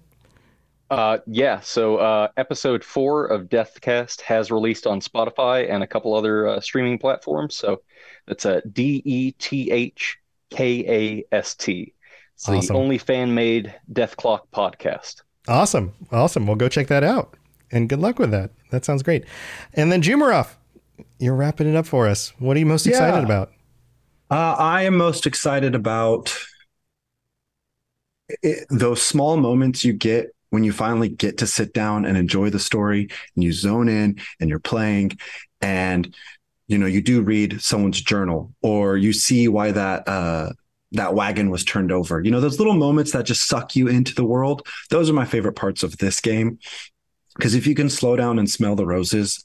[0.91, 6.15] Uh, yeah, so uh, episode four of Dethkast has released on Spotify and a couple
[6.15, 7.55] other uh, streaming platforms.
[7.55, 7.83] So
[8.27, 10.19] that's a D E T H
[10.51, 11.93] K A S T.
[12.37, 15.23] It's the only fan made Dethklok podcast.
[15.49, 15.93] Awesome.
[16.13, 16.47] Awesome.
[16.47, 17.35] Well, go check that out.
[17.71, 18.51] And good luck with that.
[18.71, 19.25] That sounds great.
[19.75, 20.49] And then Jumarov,
[21.19, 22.33] you're wrapping it up for us.
[22.39, 23.25] What are you most excited Yeah.
[23.25, 23.53] about?
[24.31, 26.35] Uh, I am most excited about
[28.43, 32.51] it, those small moments you get when you finally get to sit down and enjoy
[32.51, 35.13] the story and you zone in and you're playing
[35.61, 36.15] and
[36.69, 40.51] you know you do read someone's journal or you see why that uh
[40.93, 44.15] that wagon was turned over you know those little moments that just suck you into
[44.15, 46.59] the world those are my favorite parts of this game
[47.39, 49.43] because if you can slow down and smell the roses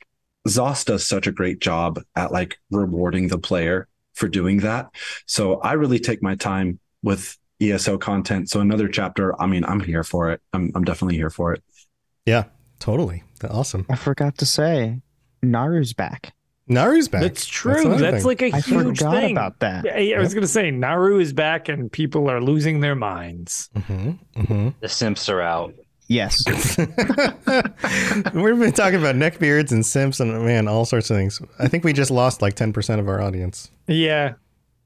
[0.48, 4.89] ZOS does such a great job at like rewarding the player for doing that.
[5.26, 8.50] So I really take my time with ESO content.
[8.50, 10.41] So another chapter, I mean, I'm here for it.
[10.52, 11.64] I'm I'm definitely here for it.
[12.26, 12.46] Yeah,
[12.80, 13.24] totally.
[13.50, 13.86] Awesome.
[13.89, 15.02] I forgot to say
[15.44, 16.34] Naru's back.
[16.70, 17.22] Naru's back.
[17.22, 17.82] That's true.
[17.82, 19.32] another That's, like a I huge forgot thing.
[19.32, 19.84] about that.
[19.86, 23.70] Yeah, I was gonna say Naru is back and people are losing their minds.
[23.76, 24.70] Mm-hmm, mm-hmm.
[24.80, 25.74] The simps are out.
[26.08, 26.43] Yes.
[28.34, 31.41] We've been talking about neckbeards and simps and man, all sorts of things.
[31.60, 33.72] I think we just lost like 10% of our audience.
[33.88, 34.34] Yeah.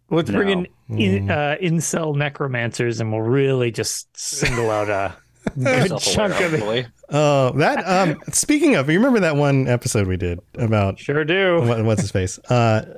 [0.09, 0.97] Let's bring in, No.
[0.97, 5.15] in uh, incel necromancers and we'll really just single out a
[5.57, 6.59] good chunk of it.
[6.59, 6.87] hopefully.
[7.09, 11.61] Oh, that um speaking of, you remember that one episode we did about Sure do.
[11.61, 12.37] what, what's his face?
[12.49, 12.97] Uh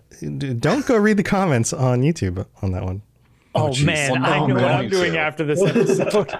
[0.57, 3.01] don't go read the comments on YouTube on that one.
[3.55, 3.85] Oh, jeez.
[3.85, 4.79] man, Well, I no, know what man.
[4.81, 6.31] I'm doing after this episode.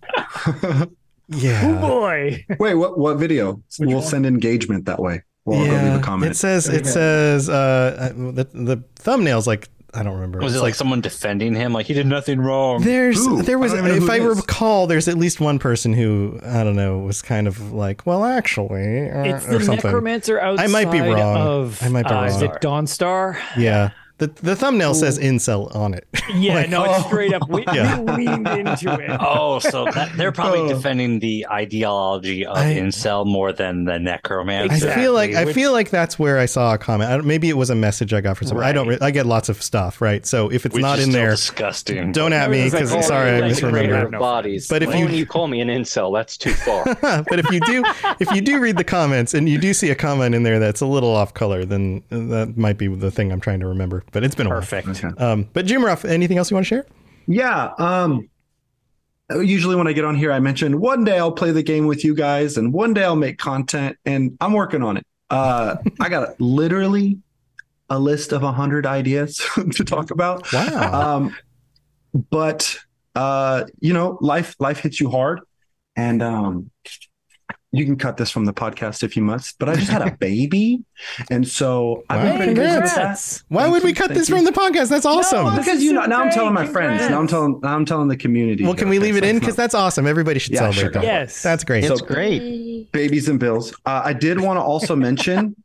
[1.34, 1.80] Oh Yeah.
[1.82, 2.46] boy.
[2.60, 3.62] Wait, what what video?
[3.80, 5.24] we'll send engagement that way.
[5.46, 6.32] Well, I'll go leave a comment.
[6.32, 10.38] It says it says uh the the thumbnail's like I don't remember.
[10.40, 11.74] Was It's it like someone defending him?
[11.74, 12.84] Like he did nothing wrong.
[12.84, 13.42] There's Who?
[13.42, 14.38] there was I don't even know if I it is.
[14.38, 18.24] recall there's at least one person who I don't know was kind of like well
[18.24, 19.88] actually uh, It's or the something.
[19.90, 21.38] necromancer outside I might be wrong.
[21.38, 23.40] of I might be uh, is it Dawnstar?
[23.58, 23.90] Yeah.
[24.20, 26.08] The the thumbnail says incel on it.
[26.32, 27.08] Yeah, Like, no, it's oh.
[27.08, 27.50] straight up.
[27.50, 28.00] We, Yeah.
[28.02, 29.10] we leaned into it.
[29.20, 30.68] Oh, so that, they're probably Oh.
[30.70, 34.92] defending the ideology of I- incel more than the necromancer.
[34.92, 37.10] I feel like I feel like that's where I saw a comment.
[37.10, 38.64] I don't, maybe it was a message I got from someone.
[38.66, 38.88] I don't.
[38.88, 40.24] Re- I get lots of stuff, right?
[40.26, 42.12] So if it's Which not is in there, disgusting.
[42.12, 44.10] don't at me Everyone's like, because oh, sorry I like, misremember.
[44.12, 44.20] no.
[44.20, 44.68] bodies.
[44.68, 46.86] But if But you- you call me an incel, that's too far.
[47.02, 47.84] but if you do,
[48.20, 50.82] if you do read the comments and you do see a comment in there that's
[50.82, 54.04] a little off color, then that might be the thing I'm trying to remember.
[54.12, 54.88] But it's been a Perfect.
[54.88, 55.08] Okay.
[55.08, 55.32] while.
[55.32, 56.86] Um, but Jim Ruff, anything else you want to share?
[57.28, 57.74] Yeah.
[57.78, 58.30] Um,
[59.30, 62.04] usually when I get on here, I mention one day I'll play the game with
[62.04, 65.06] you guys, and one day I'll make content, and I'm working on it.
[65.30, 67.20] Uh, I got literally
[67.90, 69.38] a list of hundred ideas
[69.74, 70.52] to talk about.
[70.52, 71.18] Wow.
[71.18, 71.36] Um,
[72.32, 72.78] but
[73.16, 75.42] uh, you know, life life hits you hard,
[75.96, 76.72] and um,
[77.72, 79.60] you can cut this from the podcast if you must.
[79.60, 80.84] But I just had a baby,
[81.30, 82.38] and so I've been Wow.
[82.38, 82.78] pretty busy.
[82.80, 83.44] Congrats.
[83.50, 84.36] Why Thank would we you, cut this you.
[84.36, 84.90] from the podcast?
[84.90, 85.56] That's awesome.
[85.56, 87.08] because you know now I'm telling my friends.
[87.10, 88.64] Now I'm telling now I'm telling the community.
[88.64, 89.38] well, can we leave it in?
[89.40, 90.08] Because that's awesome.
[90.08, 90.94] Everybody should Yeah, celebrate sure, that.
[90.94, 91.10] go for it.
[91.10, 91.44] Yes.
[91.44, 91.86] That's great.
[91.86, 92.92] So- great.
[92.92, 93.74] babies and bills.
[93.86, 95.56] Uh, I did want to also mention,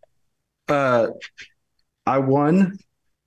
[0.69, 1.07] uh,
[2.07, 2.79] I won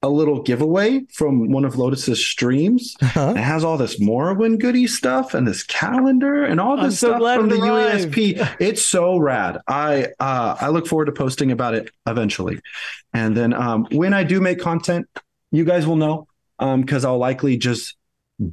[0.03, 2.95] a little giveaway from one of Lotus's streams.
[3.01, 3.33] Uh-huh.
[3.35, 7.35] It has all this Morrowind goodie stuff and this calendar and all this so stuff
[7.35, 8.13] from the arrived.
[8.13, 8.55] UESP.
[8.59, 9.59] It's so rad.
[9.67, 12.59] I uh, I look forward to posting about it eventually,
[13.13, 15.07] and then um, when I do make content,
[15.51, 16.27] you guys will know
[16.59, 17.95] because I'll likely just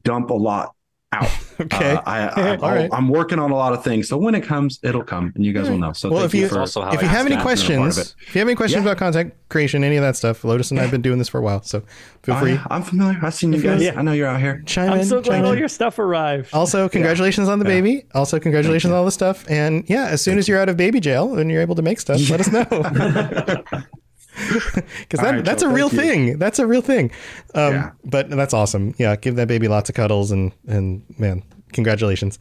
[0.03, 0.74] dump a lot
[1.23, 1.31] out.
[1.61, 1.93] Okay.
[1.93, 2.91] Uh, I, I, All right.
[2.93, 5.53] I'm working on a lot of things, so when it comes, it'll come, and you
[5.53, 5.93] guys will know.
[5.93, 7.39] So well, thank if you, for also how if you have any that.
[7.39, 8.91] Being a part of questions, if you have any questions Yeah.
[8.91, 11.39] about content creation, any of that stuff, Lotus and I have been doing this for
[11.39, 11.85] a while, so
[12.25, 12.55] feel Oh, free.
[12.55, 13.21] yeah, I'm familiar.
[13.23, 13.81] I've seen you guys.
[13.81, 13.93] Yeah.
[13.97, 14.65] I know you're out here.
[14.67, 15.07] Chime I'm in.
[15.07, 15.59] so glad chime all in.
[15.61, 16.53] your stuff arrived.
[16.53, 17.81] Also, congratulations on the Yeah.
[17.81, 18.07] baby.
[18.17, 19.45] Also, congratulations on all the stuff.
[19.49, 22.01] And yeah, as soon as you're out of baby jail and you're able to make
[22.01, 23.63] stuff, let us know.
[24.75, 26.09] Because that, right, that's Joe, a real thank you.
[26.31, 26.39] thing.
[26.39, 27.11] That's a real thing.
[27.55, 27.91] Um, Yeah.
[28.05, 28.95] But that's awesome.
[28.99, 31.43] Yeah, give that baby lots of cuddles and and man,
[31.73, 32.39] congratulations.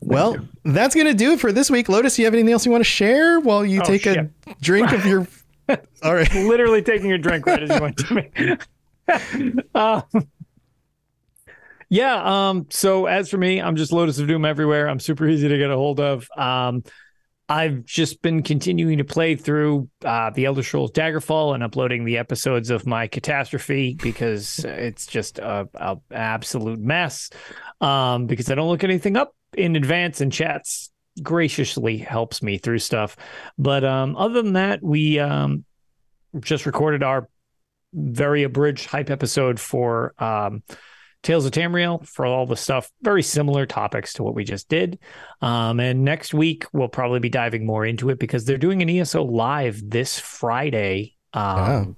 [0.00, 1.88] well, that's gonna do it for this week.
[1.88, 4.28] Lotus, you have anything else you want to share while you Oh, take a
[4.60, 5.26] drink of your?
[6.02, 6.32] All right.
[6.34, 9.58] Literally taking a drink right as you went to me.
[9.74, 10.02] uh,
[11.88, 12.48] yeah.
[12.50, 12.66] Um.
[12.70, 14.88] So as for me, I'm just Lotus of Doom everywhere.
[14.88, 16.28] I'm super easy to get a hold of.
[16.36, 16.84] Um.
[17.48, 22.16] I've just been continuing to play through uh, the Elder Scrolls Daggerfall and uploading the
[22.16, 27.30] episodes of my catastrophe because it's just a, a absolute mess.
[27.80, 30.90] Um, because I don't look anything up in advance, and chats
[31.22, 33.16] graciously helps me through stuff.
[33.58, 35.64] But um, other than that, we um,
[36.40, 37.28] just recorded our
[37.92, 40.62] very abridged hype episode for um,
[41.24, 44.98] Tales of Tamriel for all the stuff, very similar topics to what we just did.
[45.42, 48.88] Um, and next week, we'll probably be diving more into it because they're doing an
[48.88, 51.16] ESO live this Friday.
[51.32, 51.96] Um,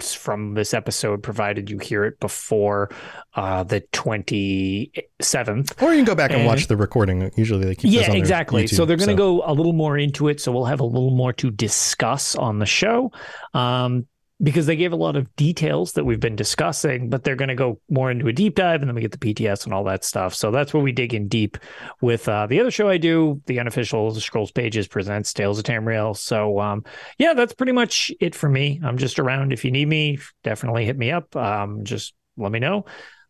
[0.00, 2.90] From this episode, provided you hear it before
[3.34, 5.80] uh, the 27th.
[5.82, 7.30] Or you can go back and, And- watch the recording.
[7.36, 8.66] Usually they keep those Yeah, exactly.
[8.66, 10.40] so they're going to go a little more into it.
[10.40, 13.12] So we'll have a little more to discuss on the show.
[13.54, 14.06] Um,
[14.42, 17.54] because they gave a lot of details that we've been discussing, but they're going to
[17.54, 20.04] go more into a deep dive and then we get the PTS and all that
[20.04, 20.34] stuff.
[20.34, 21.56] So that's where we dig in deep
[22.00, 26.16] with uh, the other show I do, the unofficial Scrolls Pages presents Tales of Tamriel.
[26.16, 26.84] So um,
[27.18, 28.80] yeah, that's pretty much it for me.
[28.82, 31.34] I'm just around if you need me, definitely hit me up.
[31.36, 32.84] Um, just let me know.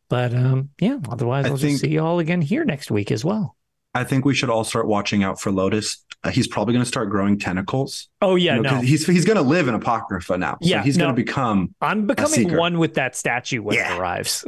[0.08, 3.10] But um, yeah, otherwise I I'll think- just see you all again here next week
[3.12, 3.56] as well.
[3.94, 6.04] I think we should all start watching out for Lotus.
[6.24, 8.08] Uh, he's probably going to start growing tentacles.
[8.22, 8.86] Oh yeah, You know, 'cause no.
[8.86, 10.52] he's he's going to live in Apocrypha now.
[10.62, 11.04] So Yeah, he's no.
[11.06, 14.44] going to become I'm becoming one with that statue when it arrives.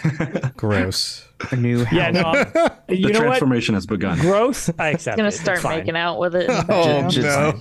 [0.56, 1.27] Gross.
[1.52, 1.92] A new house.
[1.94, 2.20] yeah, no.
[2.20, 3.26] Um, I'm- the you know what?
[3.26, 4.18] transformation has begun.
[4.18, 4.70] Gross.
[4.78, 5.16] I accept.
[5.16, 5.32] gonna it.
[5.32, 6.48] Start making out with it.
[6.68, 7.60] Oh Just- no.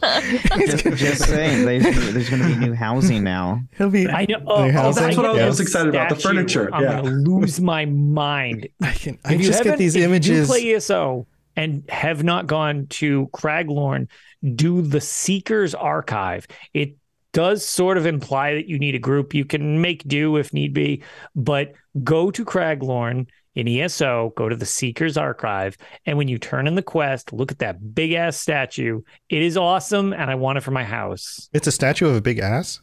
[0.65, 3.61] just, just saying, there's, there's going to be new housing now.
[3.77, 4.07] He'll be.
[4.07, 4.41] I know.
[4.47, 5.47] Oh, Your oh, house if is- That's what I was Yes.
[5.49, 6.09] most excited about.
[6.09, 6.69] The statue, furniture.
[6.73, 7.01] I'm yeah.
[7.01, 8.67] gonna lose my mind.
[8.81, 9.19] I can.
[9.25, 12.87] I If you just get haven't- these if you play ESO and have not gone
[12.87, 14.07] to Craglorn,
[14.55, 16.47] do the Seekers Archive.
[16.73, 16.95] It
[17.33, 19.33] does sort of imply that you need a group.
[19.33, 21.03] You can make do if need be,
[21.35, 21.73] but
[22.03, 23.27] go to Craglorn
[23.57, 25.75] in ESO, go to the Seekers Archive,
[26.05, 29.01] and when you turn in the quest, look at that big ass statue.
[29.29, 31.49] It is awesome, and I want it for my house.
[31.53, 32.79] It's a statue of a big ass.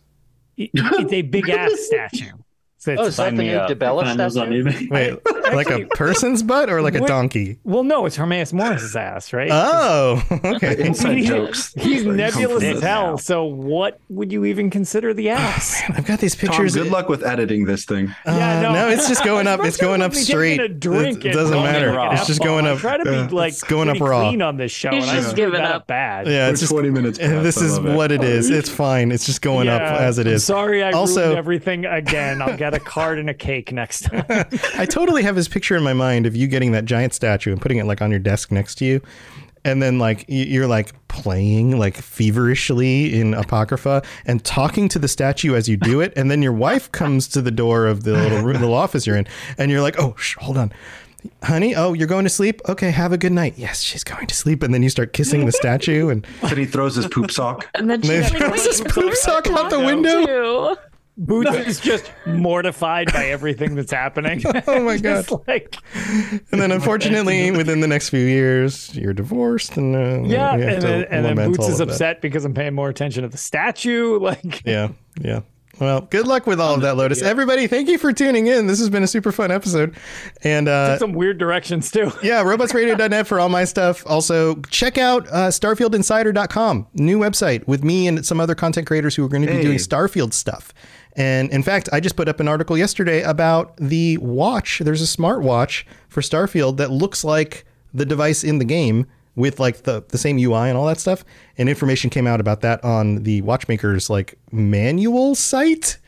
[0.56, 2.32] It- it's a big ass statue.
[2.84, 3.70] So it's- Oh, is that Sign the me new up.
[3.70, 4.88] Dibella on statue?
[4.90, 5.18] Wait,
[5.54, 7.58] like a person's butt or like a What- donkey?
[7.64, 9.48] well, no, it's Hermaeus Morris's ass, right?
[9.50, 10.84] Oh, okay.
[10.84, 11.72] Inside He's- jokes.
[11.78, 13.12] He's nebulous as hell.
[13.12, 13.16] now.
[13.16, 15.80] So what would you even consider the ass?
[15.88, 16.74] I've got these Tom, pictures.
[16.74, 18.08] good luck with editing this thing.
[18.26, 18.72] Uh, Yeah, no.
[18.74, 18.88] no.
[18.90, 19.64] it's just going up.
[19.64, 20.60] It's going up straight.
[20.60, 21.98] a drink it doesn't matter.
[22.12, 22.46] It's just F-bomb.
[22.64, 22.78] going I up.
[22.80, 24.28] try to be like it's going up raw.
[24.28, 25.86] clean on this show, He's and just giving up.
[25.86, 26.26] bad.
[26.26, 28.50] Yeah, it's just 20 minutes This is what it is.
[28.50, 29.10] It's fine.
[29.10, 30.44] It's just going up as it is.
[30.44, 32.42] Sorry, I Also- ruined everything again.
[32.42, 34.24] I'll get a card and a cake next time.
[34.76, 37.60] I totally have his picture in my mind of you getting that giant statue and
[37.60, 39.00] putting it like on your desk next to you.
[39.66, 45.54] And then like you're like playing like feverishly in Apocrypha and talking to the statue
[45.54, 46.12] as you do it.
[46.16, 49.06] And then your wife comes to the door of the little room, the little office
[49.06, 49.26] you're in.
[49.56, 50.70] And you're like, oh, sh- hold on.
[51.42, 52.60] Honey, oh, you're going to sleep?
[52.68, 53.54] Okay, have a good night.
[53.56, 54.62] Yes, she's going to sleep.
[54.62, 57.66] And then you start kissing the statue and Then he throws his poop sock.
[57.74, 60.76] And then They she's like, throw his poop sock out the window?" too."
[61.16, 64.42] Boots is just mortified by everything that's happening.
[64.66, 65.26] Oh my God.
[65.46, 65.76] like
[66.50, 71.04] And then, unfortunately, within the next few years, you're divorced, and uh, yeah, and then,
[71.10, 71.94] and then Boots is of that.
[71.94, 74.18] upset because I'm paying more attention to the statue.
[74.24, 74.88] Like, Yeah,
[75.20, 75.40] yeah.
[75.80, 77.20] Well, good luck with all of that, Lotus.
[77.20, 78.68] Everybody, thank you for tuning in.
[78.68, 79.96] This has been a super fun episode,
[80.44, 82.12] and uh, some weird directions too.
[82.22, 84.04] yeah, robotsradio.net for all my stuff.
[84.06, 89.24] Also, check out uh, StarfieldInsider.com, new website with me and some other content creators who
[89.24, 89.62] are going to be Hey.
[89.62, 90.72] doing Starfield stuff.
[91.16, 94.80] And in fact, I just put up an article yesterday about the watch.
[94.80, 99.82] There's a smartwatch for Starfield that looks like the device in the game with like
[99.82, 101.24] the, the same UI and all that stuff.
[101.56, 105.98] And information came out about that on the watchmaker's like manual site.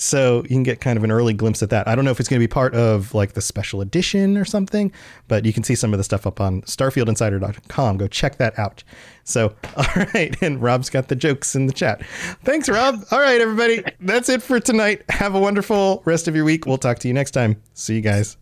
[0.00, 1.88] So you can get kind of an early glimpse at that.
[1.88, 4.44] I don't know if it's going to be part of like the special edition or
[4.44, 4.92] something,
[5.26, 7.96] but you can see some of the stuff up on starfieldinsider.com.
[7.96, 8.84] Go check that out.
[9.24, 10.36] So, all right.
[10.40, 12.04] And Rob's got the jokes in the chat.
[12.44, 13.04] Thanks, Rob.
[13.10, 13.82] All right, everybody.
[14.00, 15.02] That's it for tonight.
[15.10, 16.66] Have a wonderful rest of your week.
[16.66, 17.60] We'll talk to you next time.
[17.74, 18.36] See you guys.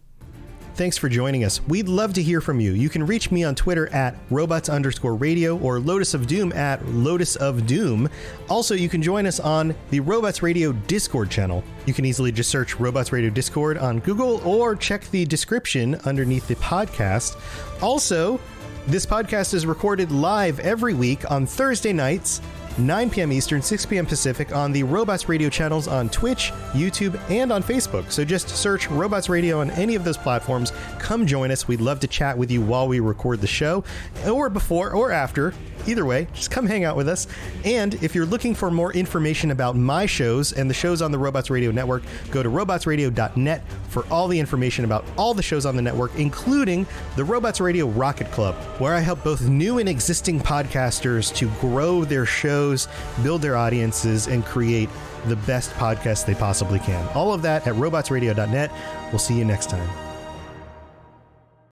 [0.77, 1.67] Thanks for joining us.
[1.69, 2.73] We'd love to hear from you.
[2.73, 6.87] You can reach me on Twitter at robots underscore radio or Lotus of Doom at
[6.89, 8.11] Lotus of Doom.
[8.51, 11.65] Also, you can join us on the Robots Radio Discord channel.
[11.87, 16.47] You can easily just search Robots Radio Discord on Google or check the description underneath
[16.47, 17.41] the podcast.
[17.83, 18.39] Also,
[18.87, 22.43] this podcast is recorded live every week on Thursday nights
[22.79, 23.33] 9 p.m.
[23.33, 24.07] Eastern, 6 p.m.
[24.07, 28.11] Pacific on the Robots Radio channels on Twitch, YouTube, and on Facebook.
[28.11, 30.73] So just search Robots Radio on any of those platforms.
[30.99, 31.67] Come join us.
[31.67, 33.85] We'd love to chat with you while we record the show,
[34.29, 35.55] or before or after.
[35.87, 37.29] Either way, just come hang out with us.
[37.65, 41.19] And if you're looking for more information about my shows and the shows on the
[41.19, 45.77] Robots Radio Network, go to robotsradio.net for all the information about all the shows on
[45.77, 50.41] the network, including the Robots Radio Rocket Club, where I help both new and existing
[50.41, 52.27] podcasters to grow their
[52.67, 52.89] shows,
[53.23, 54.89] build their audiences, and create
[55.27, 57.07] the best podcast they possibly can.
[57.15, 58.71] All of that at robotsradio.net.
[59.11, 60.06] We'll see you next time.